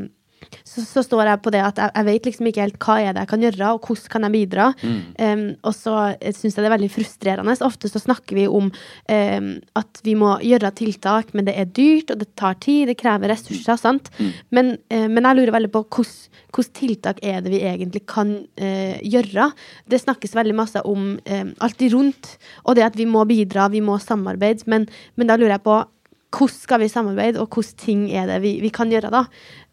[0.63, 3.15] så, så, står jeg på det at jeg, jeg, vet liksom ikke helt hva er
[3.15, 4.67] det jeg kan gjøre, og hvordan kan jeg bidra.
[4.81, 4.99] Mm.
[5.19, 7.55] Um, og så syns jeg det er veldig frustrerende.
[7.67, 12.13] Ofte så snakker vi om um, at vi må gjøre tiltak, men det er dyrt,
[12.13, 13.79] og det tar tid, det krever ressurser.
[13.79, 14.11] sant?
[14.19, 14.31] Mm.
[14.55, 18.95] Men, uh, men, jeg lurer veldig på hvilke tiltak er det vi egentlig kan uh,
[19.01, 19.49] gjøre.
[19.89, 23.69] Det snakkes veldig masse om um, alt de rundt, og det at vi må bidra,
[23.73, 25.81] vi må samarbeide, men, men da lurer jeg på
[26.33, 29.25] hvordan skal vi samarbeide, og hvilke ting er det vi, vi kan gjøre, da.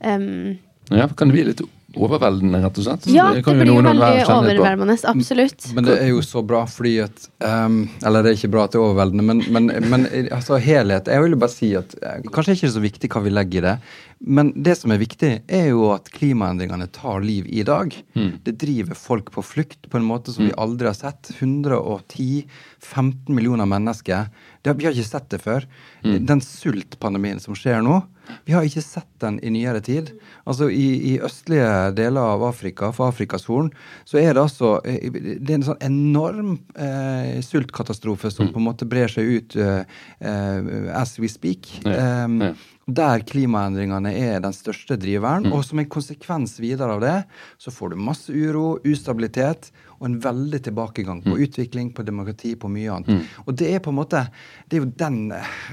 [0.04, 0.58] Um,
[0.90, 1.62] ja, Kan det bli litt
[1.96, 3.06] overveldende, rett og slett?
[3.10, 4.96] Ja, det, det blir jo veldig overveldende.
[5.10, 5.70] Absolutt.
[5.74, 8.74] Men det er jo så bra fordi at um, Eller det er ikke bra at
[8.74, 11.96] det er overveldende, men, men, men altså, helhet Jeg vil jo bare si at
[12.30, 13.74] kanskje ikke er det så viktig hva vi legger i det,
[14.20, 17.94] men det som er viktig, er jo at klimaendringene tar liv i dag.
[18.12, 18.34] Mm.
[18.44, 20.50] Det driver folk på flukt på en måte som mm.
[20.50, 21.30] vi aldri har sett.
[21.38, 24.28] 110-15 millioner mennesker.
[24.60, 25.64] Det, vi har ikke sett det før.
[26.04, 26.18] Mm.
[26.28, 28.02] Den sultpandemien som skjer nå,
[28.46, 30.12] vi har ikke sett den i nyere tid.
[30.48, 33.70] Altså I, i østlige deler av Afrika, for Afrikas Horn,
[34.08, 38.52] så er det altså eh, Det er en sånn enorm eh, sultkatastrofe som mm.
[38.54, 39.80] på en måte brer seg ut uh,
[40.24, 40.60] uh,
[40.96, 41.72] as we speak.
[41.84, 42.54] Ja, um, ja.
[42.90, 45.46] Der klimaendringene er den største driveren.
[45.46, 45.54] Mm.
[45.54, 47.16] Og som en konsekvens videre av det,
[47.60, 51.40] så får du masse uro, ustabilitet og en veldig tilbakegang på mm.
[51.44, 53.12] utvikling, på demokrati, på mye annet.
[53.12, 53.42] Mm.
[53.44, 54.24] Og det er på en måte
[54.66, 55.18] Det er jo den,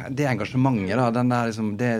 [0.10, 1.10] det engasjementet, da.
[1.16, 1.94] Den der liksom det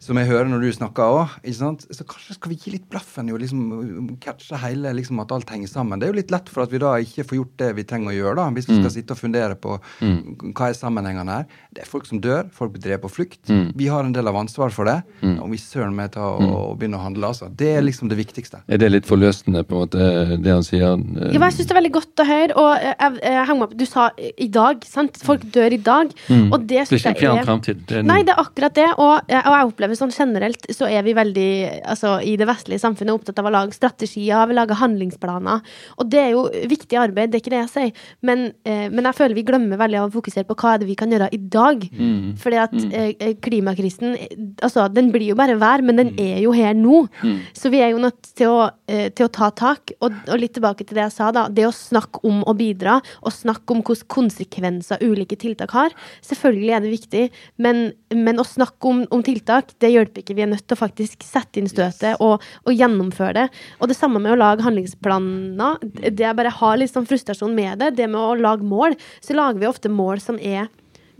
[0.00, 1.34] som jeg hører når du snakker òg.
[1.52, 5.50] Så kanskje skal vi gi litt blaffen i å liksom catche hele liksom at alt
[5.52, 6.00] henger sammen.
[6.00, 8.12] Det er jo litt lett for at vi da ikke får gjort det vi trenger
[8.12, 8.94] å gjøre, da, hvis vi skal mm.
[8.96, 10.54] sitte og fundere på mm.
[10.56, 11.58] hva er sammenhengene her.
[11.76, 13.42] Det er folk som dør, folk blir drevet på flukt.
[13.52, 13.66] Mm.
[13.76, 14.96] Vi har en del av ansvar for det.
[15.20, 15.36] Mm.
[15.44, 16.80] Og vi søren meg ta og, og mm.
[16.80, 17.50] begynne å handle, altså.
[17.60, 18.62] Det er liksom det viktigste.
[18.72, 20.08] Er det litt forløsende, på en måte,
[20.40, 20.96] det han sier?
[20.96, 22.56] Ja, jeg syns det er veldig godt å høre.
[22.56, 25.20] Og jeg, jeg, jeg henger meg opp Du sa i dag, sant?
[25.28, 26.16] Folk dør i dag.
[26.40, 27.94] Og det syns jeg er Det er ikke en fjern framtid.
[28.08, 28.88] Nei, det er akkurat det.
[28.96, 31.50] Og, og jeg opplever opplever sånn generelt, så er vi veldig,
[31.88, 35.60] altså i det vestlige samfunnet, opptatt av å lage strategier, vi lager handlingsplaner.
[35.98, 37.92] Og det er jo viktig arbeid, det er ikke det jeg sier.
[38.22, 40.90] Men, eh, men jeg føler vi glemmer veldig av å fokusere på hva er det
[40.90, 41.86] vi kan gjøre i dag.
[41.90, 42.36] Mm.
[42.40, 42.90] Fordi at mm.
[42.92, 44.16] eh, klimakrisen,
[44.62, 46.22] altså den blir jo bare vær, men den mm.
[46.22, 47.04] er jo her nå.
[47.22, 47.38] Mm.
[47.56, 49.94] Så vi er jo nødt til å, eh, til å ta tak.
[50.00, 51.48] Og, og, litt tilbake til det jeg sa, da.
[51.50, 55.94] Det å snakke om å bidra, og snakke om hvilke konsekvenser ulike tiltak har.
[56.26, 57.24] Selvfølgelig er det viktig,
[57.62, 60.36] men, men å snakke om, om, tiltak, det hjelper ikke.
[60.38, 63.46] Vi er nødt til å faktisk sette inn støtet og, og, gjennomføre det.
[63.80, 65.80] Og det samme med å lage handlingsplaner.
[66.08, 69.36] Det jeg bare har litt sånn frustrasjon med det, det med å lage mål, så
[69.36, 70.68] lager vi ofte mål som er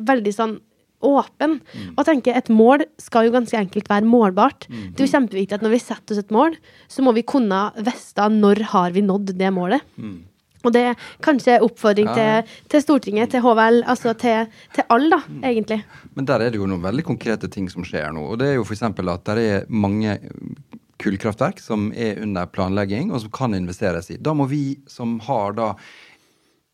[0.00, 0.58] veldig sånn
[1.00, 1.58] åpen.
[1.72, 1.92] Mm.
[1.96, 4.68] Og tenker et mål skal jo ganske enkelt være målbart.
[4.68, 4.90] Mm.
[4.92, 6.56] Det er jo kjempeviktig at når vi setter oss et mål,
[6.92, 9.86] så må vi kunne vite når har vi nådd det målet.
[9.96, 10.18] Mm.
[10.64, 15.20] Og det er kanskje oppfordring til, til, Stortinget, til HVL, altså til, til alle, da,
[15.24, 15.40] mm.
[15.52, 15.80] egentlig.
[16.18, 18.26] Men der er det jo noen veldig konkrete ting som skjer nå.
[18.34, 18.84] Og det er jo f.eks.
[18.84, 20.18] at det er mange
[21.00, 24.20] kullkraftverk som er under planlegging, og som kan investeres i.
[24.20, 25.72] Da må vi som har da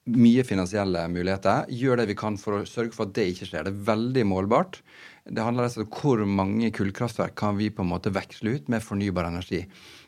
[0.06, 1.66] mye finansielle muligheter.
[1.70, 3.66] gjøre det vi kan for å sørge for at det ikke skjer.
[3.66, 4.80] Det er veldig målbart.
[5.26, 8.84] Det handler altså om hvor mange kullkraftverk kan vi på en måte veksle ut med
[8.84, 9.64] fornybar energi.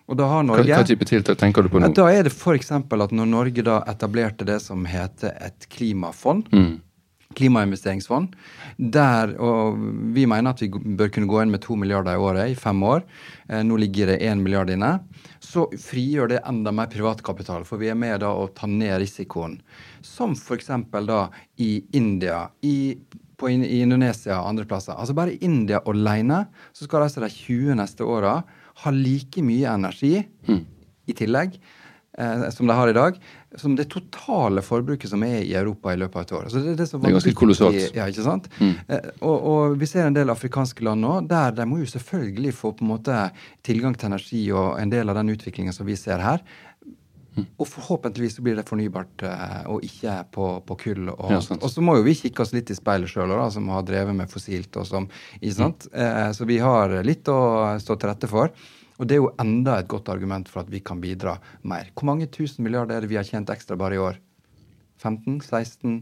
[0.08, 1.90] Og da har Norge, hva, hva type tiltak tenker du på nå?
[1.96, 2.72] Da er det f.eks.
[2.72, 6.70] at når Norge da etablerte det som heter et klimafond, mm.
[7.36, 8.32] klimainvesteringsfond,
[8.96, 9.76] der og
[10.16, 12.80] vi mener at vi bør kunne gå inn med to milliarder i året i fem
[12.88, 13.04] år,
[13.50, 14.94] eh, nå ligger det én milliard inne,
[15.44, 19.58] så frigjør det enda mer privatkapital, for vi er med da å ta ned risikoen.
[20.00, 20.72] Som f.eks.
[21.04, 21.26] da
[21.60, 22.96] i India, i
[23.38, 24.96] på, i Indonesia og andre plasser.
[24.98, 28.40] Altså Bare i India alene så skal altså de 20 neste åra
[28.84, 30.16] ha like mye energi
[30.48, 30.62] mm.
[31.10, 31.58] i tillegg
[32.18, 33.18] eh, som de har i dag,
[33.56, 36.46] som det totale forbruket som er i Europa i løpet av et år.
[36.48, 37.80] Altså det, det, det, er ganske kolossalt.
[37.96, 38.48] Ja, ikke sant?
[38.60, 38.74] Mm.
[38.86, 42.54] Eh, og, og, vi ser en del afrikanske land nå der de må jo selvfølgelig
[42.58, 43.20] få på en måte
[43.66, 46.44] tilgang til energi og en del av den utviklingen som vi ser her.
[47.58, 51.10] Og forhåpentligvis så blir det fornybart eh, og ikke på, på kull.
[51.14, 53.86] Og, ja, og, så må jo vi kikke oss litt i speilet sjøl, som har
[53.88, 54.76] drevet med fossilt.
[54.76, 55.08] og som,
[55.54, 55.88] sant?
[55.92, 56.02] Mm.
[56.04, 57.40] Eh, så vi har litt å
[57.82, 58.54] stå til rette for.
[58.98, 61.92] Og det er jo enda et godt argument for at vi kan bidra mer.
[61.94, 64.18] Hvor mange tusen milliarder er det vi har tjent ekstra bare i år?
[64.98, 65.38] 15?
[65.46, 66.00] 16?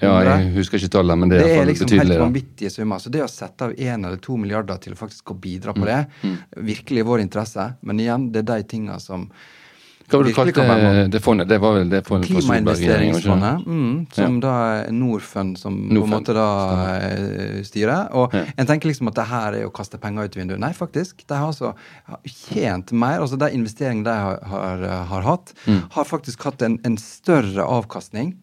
[0.00, 2.14] Ja, jeg husker ikke tallet, men det er, det er liksom betydelig.
[2.14, 3.00] helt vanvittige summer.
[3.02, 5.88] Så det å sette av én eller to milliarder til faktisk å bidra på mm.
[5.90, 6.36] det, mm.
[6.70, 7.66] virkelig i vår interesse.
[7.84, 9.26] Men igjen, det er de tinga som
[10.10, 11.48] hva var det du kalte det fondet?
[11.48, 14.40] Det var vel det fondet Klimainvesteringsfondet, mm, som ja.
[14.42, 14.54] da
[14.90, 16.00] Norfund som Nordfund.
[16.00, 16.48] på en måte da
[16.96, 18.10] eh, styrer.
[18.18, 18.42] Og ja.
[18.56, 20.58] en tenker liksom at det her er å kaste penger ut vinduet.
[20.62, 21.22] Nei, faktisk.
[21.22, 21.74] De har altså
[22.26, 23.22] tjent mer.
[23.22, 25.80] altså De investeringene de har, har, har hatt, mm.
[25.94, 28.34] har faktisk hatt en, en større avkastning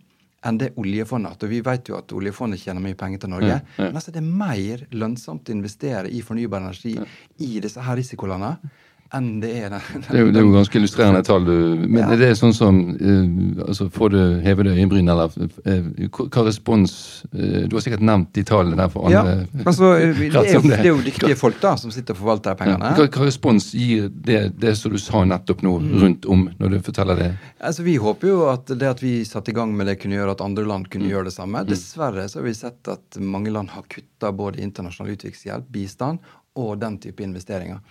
[0.48, 1.44] enn det oljefondet.
[1.44, 3.58] Og vi vet jo at oljefondet tjener mye penger til Norge.
[3.58, 3.88] Ja, ja.
[3.90, 6.96] Men altså det er mer lønnsomt å investere i fornybar energi
[7.44, 9.70] i disse her risikolandene enn det er.
[9.72, 11.46] Den, det, er jo, det er jo ganske illustrerende tall.
[11.48, 11.54] Du,
[11.86, 12.18] men ja.
[12.20, 16.96] det er sånn som uh, altså Får du hevede øyenbryn, eller uh, hva respons
[17.32, 19.36] uh, Du har sikkert nevnt de tallene der for andre.
[19.38, 22.58] Ja, altså, det, er jo, det er jo dyktige folk da, som sitter og forvalter
[22.60, 22.92] pengene.
[22.92, 22.98] Ja.
[23.00, 25.94] Hva, hva, respons gir det, det som du sa nettopp nå, mm.
[26.04, 27.30] rundt om, når du forteller det?
[27.60, 30.36] Altså, Vi håper jo at det at vi satte i gang med det, kunne gjøre
[30.36, 31.14] at andre land kunne mm.
[31.16, 31.64] gjøre det samme.
[31.64, 31.72] Mm.
[31.72, 36.78] Dessverre så har vi sett at mange land har kutta både internasjonal utviklingshjelp, bistand og
[36.82, 37.82] den type investeringer.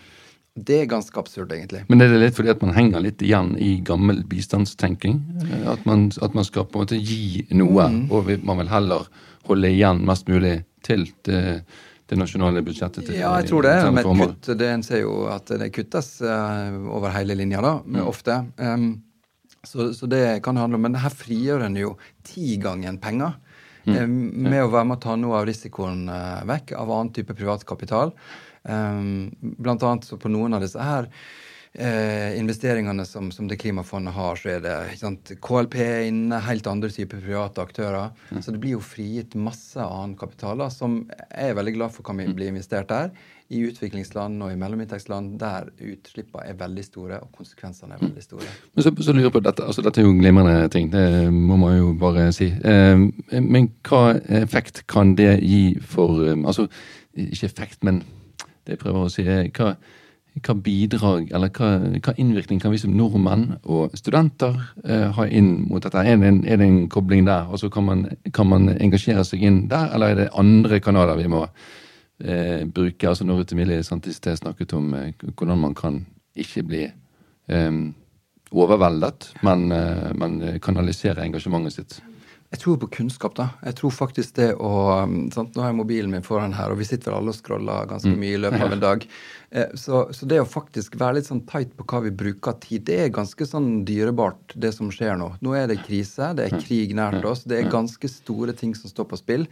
[0.57, 1.83] Det er ganske absurd, egentlig.
[1.91, 5.19] Men er det litt fordi at man henger litt igjen i gammel bistandstenking?
[5.69, 8.07] At man, at man skal på en måte gi noe, mm.
[8.09, 9.11] og man vil heller
[9.51, 10.55] holde igjen mest mulig
[10.87, 11.43] til det,
[12.09, 13.05] det nasjonale budsjettet?
[13.05, 13.75] Til, ja, jeg tror det.
[13.93, 17.77] Med et kutt, det En ser jo at det kuttes uh, over hele linja, da,
[17.85, 18.01] mm.
[18.07, 18.39] ofte.
[18.57, 18.89] Um,
[19.67, 20.89] så, så, det kan handle om.
[20.89, 23.37] Men her frigjør en jo tigangen penger.
[23.87, 24.49] Mm.
[24.49, 27.63] Med å være med å ta noe av risikoen uh, vekk, av annen type privat
[27.69, 28.17] kapital.
[28.67, 31.07] Um, blant annet så på noen av disse her
[31.79, 35.77] eh, investeringene som, som, det klimafondet har, så er det sant, KLP
[36.09, 38.11] inne, helt andre typer private aktører.
[38.31, 38.43] Mm.
[38.43, 42.07] Så det blir jo frigitt masse annen kapital da, som jeg er veldig glad for
[42.07, 43.13] kan bli investert der.
[43.47, 48.49] I utviklingsland og i mellominntektsland der utslippene er veldig store og konsekvensene er veldig store.
[48.75, 51.59] Men så, så lurer jeg på dette, altså Dette er jo glimrende ting, det må
[51.61, 52.51] man jo bare si.
[52.51, 53.07] Eh,
[53.39, 56.67] men hva effekt kan det gi for eh, Altså,
[57.17, 58.03] ikke effekt, men
[58.67, 59.73] det jeg prøver å si, er hva,
[60.45, 65.53] hva bidrag, eller hva, hva, innvirkning kan vi som nordmenn og studenter eh, ha inn
[65.71, 66.03] mot dette?
[66.03, 68.05] Er det, en, er det en kobling der, og så kan man,
[68.37, 73.09] kan man, engasjere seg inn der, eller er det andre kanaler vi må eh, bruke?
[73.09, 76.03] Altså Norut Emilie Santisté snakket om eh, hvordan man kan
[76.37, 77.81] ikke bli eh,
[78.53, 81.99] overveldet, men, eh, men kanalisere engasjementet sitt.
[82.55, 83.49] Jeg tror på kunnskap, da.
[83.67, 85.57] Jeg tror faktisk det å um, sant?
[85.57, 88.13] Nå har jeg mobilen min foran her, og vi sitter vel alle og scroller ganske
[88.13, 88.21] mm.
[88.23, 89.07] mye i løpet av en dag.
[89.57, 92.85] Eh, så, så, det å faktisk være litt sånn tight på hva vi bruker tid,
[92.89, 95.31] det er ganske sånn dyrebart, det som skjer nå.
[95.45, 98.93] Nå er det krise, det er krig nært oss, det er ganske store ting som
[98.93, 99.47] står på spill.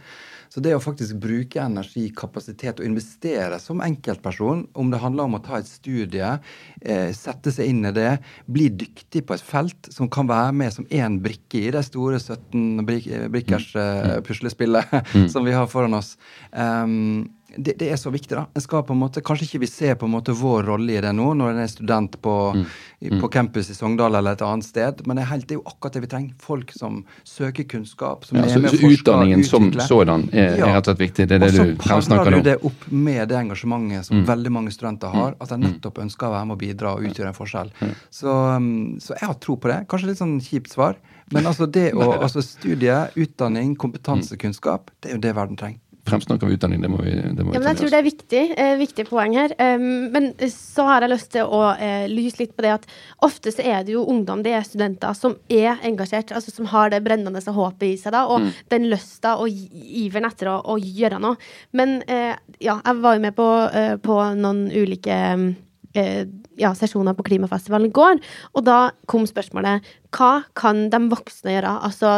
[0.53, 5.39] Så det å faktisk bruke energi, kapasitet og investere som enkeltperson, om det handler om
[5.39, 6.35] å ta et studie,
[6.81, 10.75] eh, sette seg inn i det, bli dyktig på et felt som kan være med
[10.75, 15.27] som én brikke i det store 17 brik brikkers uh, puslespillet mm.
[15.33, 16.13] som vi har foran oss.
[16.51, 17.25] Um,
[17.57, 18.35] det, det, er så viktig.
[18.35, 18.45] da.
[18.53, 21.01] En skal på en måte, Kanskje ikke vi ser på en måte vår rolle i
[21.03, 22.65] det nå, når en er student på, mm.
[23.05, 23.17] Mm.
[23.21, 25.65] på campus i Sogndal eller et annet sted, men det er, helt, det er, jo
[25.71, 26.35] akkurat det vi trenger.
[26.43, 28.25] Folk som søker kunnskap.
[28.25, 30.69] som ja, er med så, så Utdanningen som sådan er, ja.
[30.69, 31.29] er rett og slett viktig?
[31.29, 31.97] Det er det du fremsnakker nå?
[31.97, 34.27] Og så parer du det opp med det engasjementet som mm.
[34.29, 35.67] veldig mange studenter har, at de mm.
[35.69, 37.73] nettopp ønsker å være med å bidra og utgjøre en forskjell.
[38.09, 38.71] Så, um,
[39.03, 39.83] så jeg har tro på det.
[39.91, 40.99] Kanskje litt sånn kjipt svar,
[41.33, 46.47] men altså det å, altså studie, utdanning, kompetansekunnskap, det er jo det verden trenger fremsnakker
[46.47, 46.81] vi utdanning.
[46.81, 49.35] Det må vi, det må ja, men Jeg tror det er viktig, eh, viktig poeng
[49.37, 49.55] her.
[49.57, 52.87] Um, men så har jeg lyst til å eh, lyse litt på det at
[53.25, 56.33] ofte så er det jo ungdom, det er studenter, som er engasjert.
[56.35, 58.51] altså Som har det brennende håpet i seg, da, og mm.
[58.73, 61.39] den lysta og iveren etter å, å, gjøre noe.
[61.73, 65.49] Men eh, ja, jeg var jo med på, uh, på noen ulike uh,
[65.95, 68.19] ja, sesjoner på Klimafestivalen går,
[68.53, 68.79] og da
[69.11, 71.77] kom spørsmålet hva kan de voksne gjøre?
[71.87, 72.17] Altså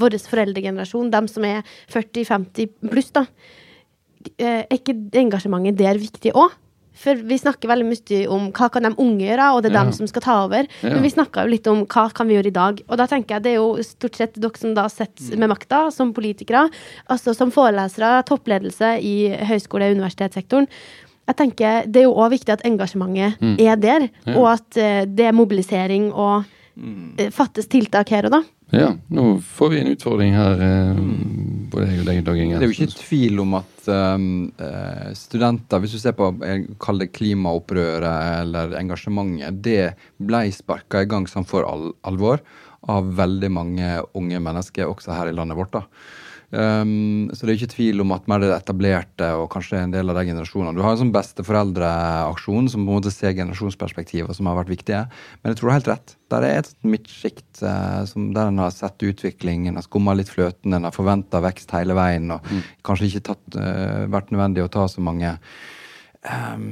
[0.00, 3.26] vår foreldregenerasjon, de som er 40-50 pluss, da.
[4.36, 6.54] Eh, er ikke engasjementet der viktig òg?
[6.96, 9.82] For vi snakker veldig mye om hva kan de unge gjøre, og det er ja.
[9.84, 10.68] dem som skal ta over.
[10.80, 10.94] Ja.
[10.94, 12.80] Men vi snakka jo litt om hva kan vi gjøre i dag.
[12.88, 15.86] Og da tenker jeg det er jo stort sett dere som da sitter med makta,
[15.92, 16.66] som politikere,
[17.12, 19.16] altså som forelesere, toppledelse i
[19.50, 20.70] høyskole- og universitetssektoren.
[21.26, 23.56] Jeg tenker Det er jo òg viktig at engasjementet mm.
[23.62, 24.36] er der, ja.
[24.36, 28.42] og at uh, det er mobilisering og uh, fattes tiltak her og da.
[28.74, 30.96] Ja, nå får vi en utfordring her, eh,
[31.70, 32.56] både jeg og deg, Dag Inge.
[32.58, 34.24] Det er jo ikke tvil om at um,
[35.14, 36.32] studenter, hvis du ser på
[36.82, 42.42] kall det klimaopprøret eller engasjementet, det ble sparka i gang sånn for al alvor
[42.90, 45.78] av veldig mange unge mennesker også her i landet vårt.
[45.78, 45.86] da.
[46.56, 50.08] Um, så det er ikke tvil om at mer det etablerte og kanskje en del
[50.08, 54.48] av de generasjonene Du har en sånn besteforeldreaksjon som på en måte ser generasjonsperspektivet, som
[54.48, 55.02] har vært viktige.
[55.42, 56.14] Men jeg tror du har helt rett.
[56.32, 60.72] Der er et midtsjikt uh, der en har sett utvikling, en har skumma litt fløten,
[60.72, 62.62] en har forventa vekst hele veien, og mm.
[62.88, 65.36] kanskje ikke tatt, uh, vært nødvendig å ta så mange
[66.24, 66.70] um,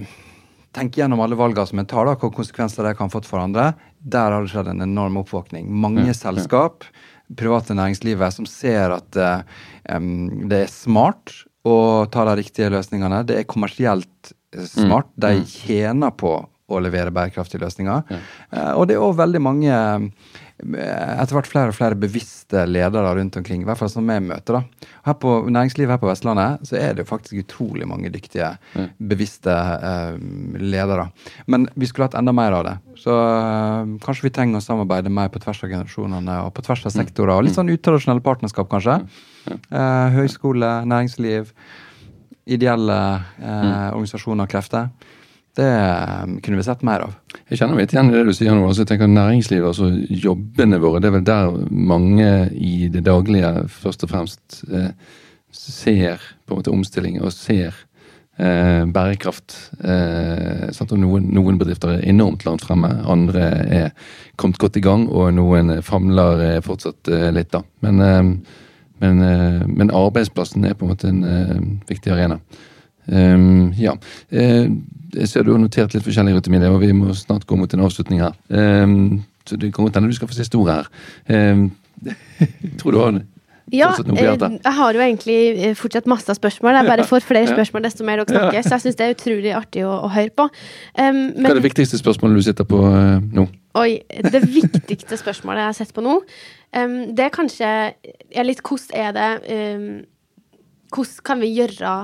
[0.75, 3.69] Tenk gjennom alle valgene som en tar, da, hva konsekvenser det kan fått for andre.
[4.05, 5.69] Der har det skjedd en enorm oppvåkning.
[5.73, 6.85] Mange ja, selskap
[7.39, 9.19] private næringslivet som ser at
[9.97, 11.33] um, det er smart
[11.65, 13.23] å ta de riktige løsningene.
[13.25, 15.09] Det er kommersielt eh, smart.
[15.17, 15.21] Mm.
[15.25, 15.47] De mm.
[15.49, 18.05] tjener på å levere bærekraftige løsninger.
[18.13, 18.21] Ja.
[18.53, 19.79] Uh, og det er òg veldig mange
[20.63, 23.65] etter hvert flere og flere bevisste ledere rundt omkring.
[23.65, 24.61] I hvert fall som jeg møter.
[24.61, 24.89] da.
[25.09, 28.89] Her på næringslivet her på Vestlandet så er det jo faktisk utrolig mange dyktige, mm.
[29.11, 30.19] bevisste eh,
[30.63, 31.09] ledere.
[31.51, 32.77] Men vi skulle hatt enda mer av det.
[33.03, 36.87] Så eh, kanskje vi trenger å samarbeide mer på tvers av generasjonene og på tvers
[36.87, 36.99] av mm.
[37.01, 37.35] sektorer.
[37.35, 39.01] Og litt sånn utradisjonelle partnerskap, kanskje.
[39.51, 41.51] Eh, høyskole, næringsliv,
[42.47, 43.01] ideelle
[43.43, 43.75] eh, mm.
[43.97, 44.89] organisasjoner og krefter.
[45.55, 45.71] Det
[46.25, 47.13] um, kunne vi sett mer av.
[47.47, 48.67] Jeg kjenner meg igjen i det du sier nå.
[48.67, 49.91] altså jeg tenker Næringslivet, altså
[50.25, 54.91] jobbene våre, det er vel der mange i det daglige først og fremst eh,
[55.55, 57.77] ser på en måte omstilling og ser
[58.39, 59.57] eh, bærekraft.
[59.79, 60.67] Eh?
[60.75, 63.47] Og noen, noen, bedrifter er enormt langt fremme, andre
[63.79, 63.89] er
[64.41, 67.63] kommet godt i gang, og noen famler eh, fortsatt eh, litt, da.
[67.87, 68.61] Men, eh,
[69.05, 69.25] men,
[69.69, 72.39] men, arbeidsplassen er på en måte en viktig arena.
[73.07, 73.97] Um, ja.
[74.33, 74.73] Uh,
[75.15, 77.85] jeg ser du har notert litt forskjellig, Rutemile, og vi må snart gå mot en
[77.87, 78.35] avslutning her.
[78.49, 80.91] Um, så det kan godt hende du skal få siste ordet her.
[81.29, 81.71] Um,
[82.81, 83.23] tror du har
[83.73, 86.77] ja, eh, jeg har jo egentlig eh, fortsatt masse spørsmål.
[86.77, 88.63] Jeg bare får flere spørsmål desto mer dere snakker.
[88.63, 90.49] Så jeg syns det er utrolig artig å, å høre på.
[90.99, 93.47] Um, men, Hva er det viktigste spørsmålet du sitter på uh, nå?
[93.81, 96.19] Oi, Det viktigste spørsmålet jeg har sett på nå,
[96.77, 99.89] um, det er kanskje er litt hvordan er det um,
[100.95, 101.95] Hvordan kan vi gjøre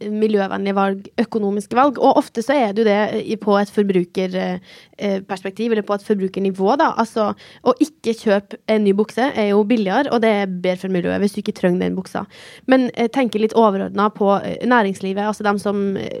[0.00, 1.98] miljøvennlige valg, økonomiske valg.
[1.98, 6.92] Og ofte så er det jo det på et forbrukerperspektiv, eller på et forbrukernivå, da.
[7.00, 7.30] Altså
[7.62, 11.22] å ikke kjøpe en ny bukse er jo billigere, og det er bedre for miljøet
[11.22, 12.24] hvis du ikke trenger den buksa.
[12.70, 15.76] Men tenk litt overordna på eh, næringslivet, altså dem som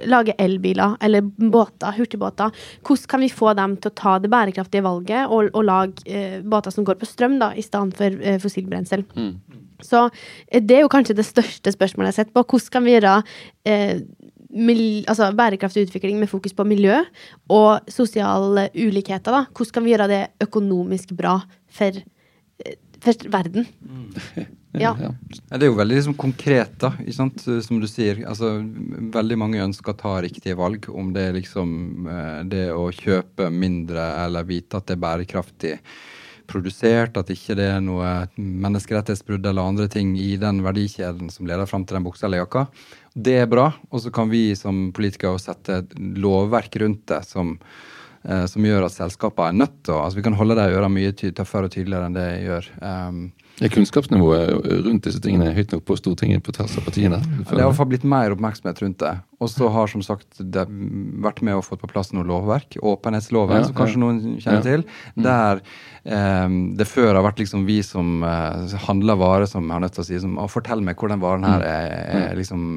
[0.08, 2.54] lager elbiler eller båter, hurtigbåter.
[2.82, 6.40] Hvordan kan vi få dem til å ta det bærekraftige valget og, og lage eh,
[6.42, 9.04] båter som går på strøm, da, i stedet for eh, fossilbrensel?
[9.16, 9.67] Mm.
[9.84, 12.44] Så eh, det er jo kanskje det største spørsmålet jeg har sett på.
[12.44, 13.14] Hvordan kan vi gjøre
[13.68, 14.04] eh,
[15.06, 17.00] altså bærekraftig utvikling med fokus på miljø
[17.52, 19.32] og sosiale ulikheter?
[19.32, 19.46] da?
[19.52, 22.02] Hvordan kan vi gjøre det økonomisk bra for,
[22.64, 23.68] eh, for verden?
[24.28, 24.54] verden.
[24.72, 24.96] Ja.
[25.00, 25.12] ja.
[25.56, 28.20] Det er jo veldig liksom, konkret, da, som du sier.
[28.28, 28.58] Altså,
[29.14, 30.88] veldig mange ønsker å ta riktige valg.
[30.92, 35.74] Om det er liksom eh, det å kjøpe mindre eller vite at det er bærekraftig
[36.48, 41.68] produsert, at ikke det er noe menneskerettighetsbrudd eller andre ting i den verdikjeden som leder
[41.68, 42.66] fram til den buksa eller jakka.
[43.14, 43.68] Det er bra.
[43.92, 47.56] Og så kan vi som politikere sette et lovverk rundt det som,
[48.24, 50.88] eh, som gjør at selskapene er nødt til å altså Vi kan holde de øra
[50.88, 52.72] mye tøffere og tydeligere enn det gjør.
[52.80, 53.22] Um,
[53.66, 54.50] er kunnskapsnivået
[54.86, 57.18] rundt disse tingene høyt nok på Stortinget på tvers av partiene?
[57.40, 59.14] Det har i hvert fall blitt mer oppmerksomhet rundt det.
[59.38, 60.64] Og så har som sagt det
[61.22, 62.78] vært med og fått på plass noe lovverk.
[62.82, 64.02] Åpenhetsloven, ja, som kanskje ja.
[64.02, 64.64] noen kjenner ja.
[64.66, 64.84] til.
[65.14, 65.24] Mm.
[65.26, 65.62] Der
[66.02, 70.04] eh, det før har vært liksom vi som eh, handler varer som har nødt til
[70.04, 71.68] å si som, fortell meg hvordan varen her mm.
[71.70, 72.68] er, er liksom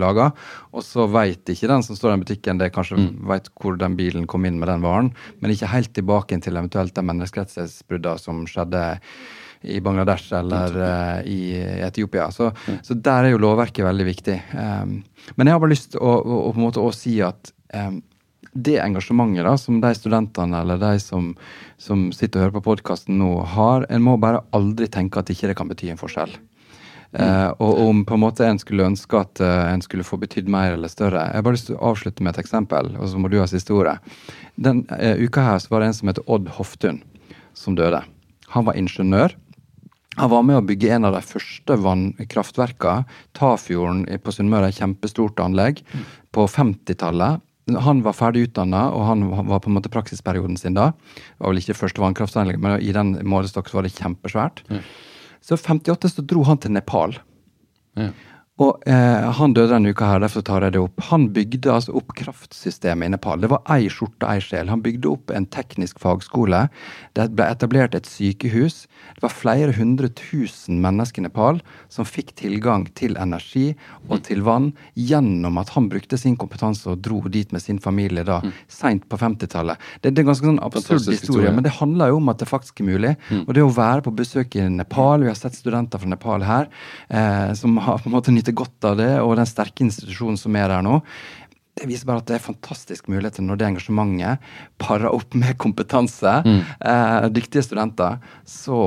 [0.00, 0.30] laga.
[0.72, 3.10] Og så veit ikke den som står i butikken, det kanskje mm.
[3.28, 6.96] veit hvor den bilen kom inn med den varen, men ikke helt tilbake til eventuelt
[6.96, 8.86] de menneskerettighetsbruddene som skjedde
[9.62, 12.28] i Bangladesh eller uh, i Etiopia.
[12.34, 12.82] Så, mm.
[12.82, 14.36] så, der er jo lovverket veldig viktig.
[14.52, 14.98] Um,
[15.36, 18.02] men jeg har bare lyst til å, å, på en måte å si at um,
[18.56, 21.32] det engasjementet da, som de studentene eller de som,
[21.82, 25.50] som sitter og hører på podkasten nå, har, en må bare aldri tenke at ikke
[25.50, 26.32] det kan bety en forskjell.
[27.16, 27.22] Mm.
[27.22, 30.50] Uh, og om på en måte en skulle ønske at uh, en skulle få betydd
[30.52, 31.22] mer eller større.
[31.28, 33.46] Jeg har bare lyst til å avslutte med et eksempel, og så må du ha
[33.50, 33.96] siste ordet.
[34.56, 37.00] Den uh, uka her så var det en som heter Odd Hoftun,
[37.56, 38.02] som døde.
[38.52, 39.36] Han var ingeniør.
[40.16, 43.04] Han var med å bygge en av de første vannkraftverkene.
[43.36, 45.82] Tafjorden på Sunnmøre, kjempestort anlegg,
[46.32, 47.42] på 50-tallet.
[47.82, 50.92] Han var ferdig utdanna, og han var på en måte praksisperioden sin da.
[51.16, 54.62] Det var vel ikke første vannkraftanlegg, men i den målestokk var det kjempesvært.
[54.70, 54.82] Ja.
[55.42, 57.18] Så 58 så dro han til Nepal.
[57.98, 58.10] Ja.
[58.62, 61.00] Og eh, Han døde denne uka, her, derfor tar jeg det opp.
[61.10, 63.42] Han bygde altså opp kraftsystemet i Nepal.
[63.42, 64.70] Det var ei skjorte, ei sjel.
[64.72, 66.62] Han bygde opp en teknisk fagskole.
[67.16, 68.86] Det ble etablert et sykehus.
[69.16, 71.60] Det var flere hundre tusen mennesker i Nepal
[71.92, 73.74] som fikk tilgang til energi
[74.08, 78.24] og til vann gjennom at han brukte sin kompetanse og dro dit med sin familie
[78.24, 78.56] da, mm.
[78.72, 79.76] seint på 50-tallet.
[80.00, 82.40] Det, det, er en ganske sånn absurd historie, historie, men det handler jo om at
[82.40, 83.12] det faktisk er mulig.
[83.28, 83.44] Mm.
[83.44, 86.72] Og det å være på besøk i Nepal, vi har sett studenter fra Nepal her,
[87.08, 90.38] eh, som har på en måte nytt nyter godt av det, og den sterke institusjonen
[90.38, 91.00] som er der nå.
[91.76, 94.38] Det viser bare at det er fantastiske muligheter når det engasjementet
[94.78, 96.62] parer opp med kompetanse, mm.
[96.80, 98.18] eh, dyktige studenter.
[98.48, 98.78] Så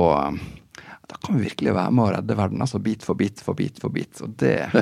[1.06, 3.78] da kan vi virkelig være med å redde verden, altså bit for bit for bit
[3.78, 4.20] for bit.
[4.22, 4.56] Og det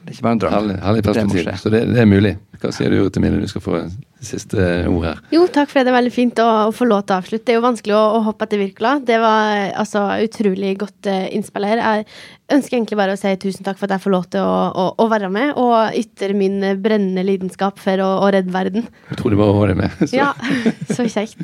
[0.00, 0.52] Det er ikke bare en drøm.
[0.54, 1.44] Herlig, herlig perspektiv.
[1.44, 2.30] Det så det, det, er mulig.
[2.62, 3.36] Hva sier du, til Mine?
[3.42, 3.82] Du skal få
[4.24, 5.20] siste ord her.
[5.32, 5.88] Jo, takk for det.
[5.88, 7.46] Det er veldig fint å, å få lov til å avslutte.
[7.46, 8.98] Det er jo vanskelig å, å hoppe etter Wirkola.
[9.06, 11.80] Det var altså utrolig godt uh, innspill her.
[11.80, 12.06] Jeg
[12.56, 14.86] ønsker egentlig bare å si tusen takk for at jeg får lov til å, å,
[15.00, 18.88] å være med og ytre min brennende lidenskap for å, redde verden.
[19.14, 19.96] Utrolig bare å ha deg med.
[20.02, 20.12] Så.
[20.20, 20.34] Ja,
[20.90, 21.40] så kjekt.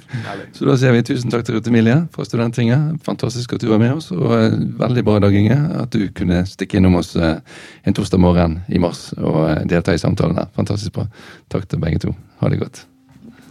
[0.53, 2.99] så da sier vi tusen takk til Ruth Emilie fra Studenttinget.
[3.07, 6.43] Fantastisk at du var med oss, og uh, veldig bra, Dag Inge, at du kunne
[6.51, 7.39] stikke innom oss uh,
[7.87, 10.51] en torsdag morgen i mars og delta i samtalen her.
[10.59, 11.09] Fantastisk bra.
[11.53, 12.17] Takk til begge to.
[12.43, 12.66] Ha det godt.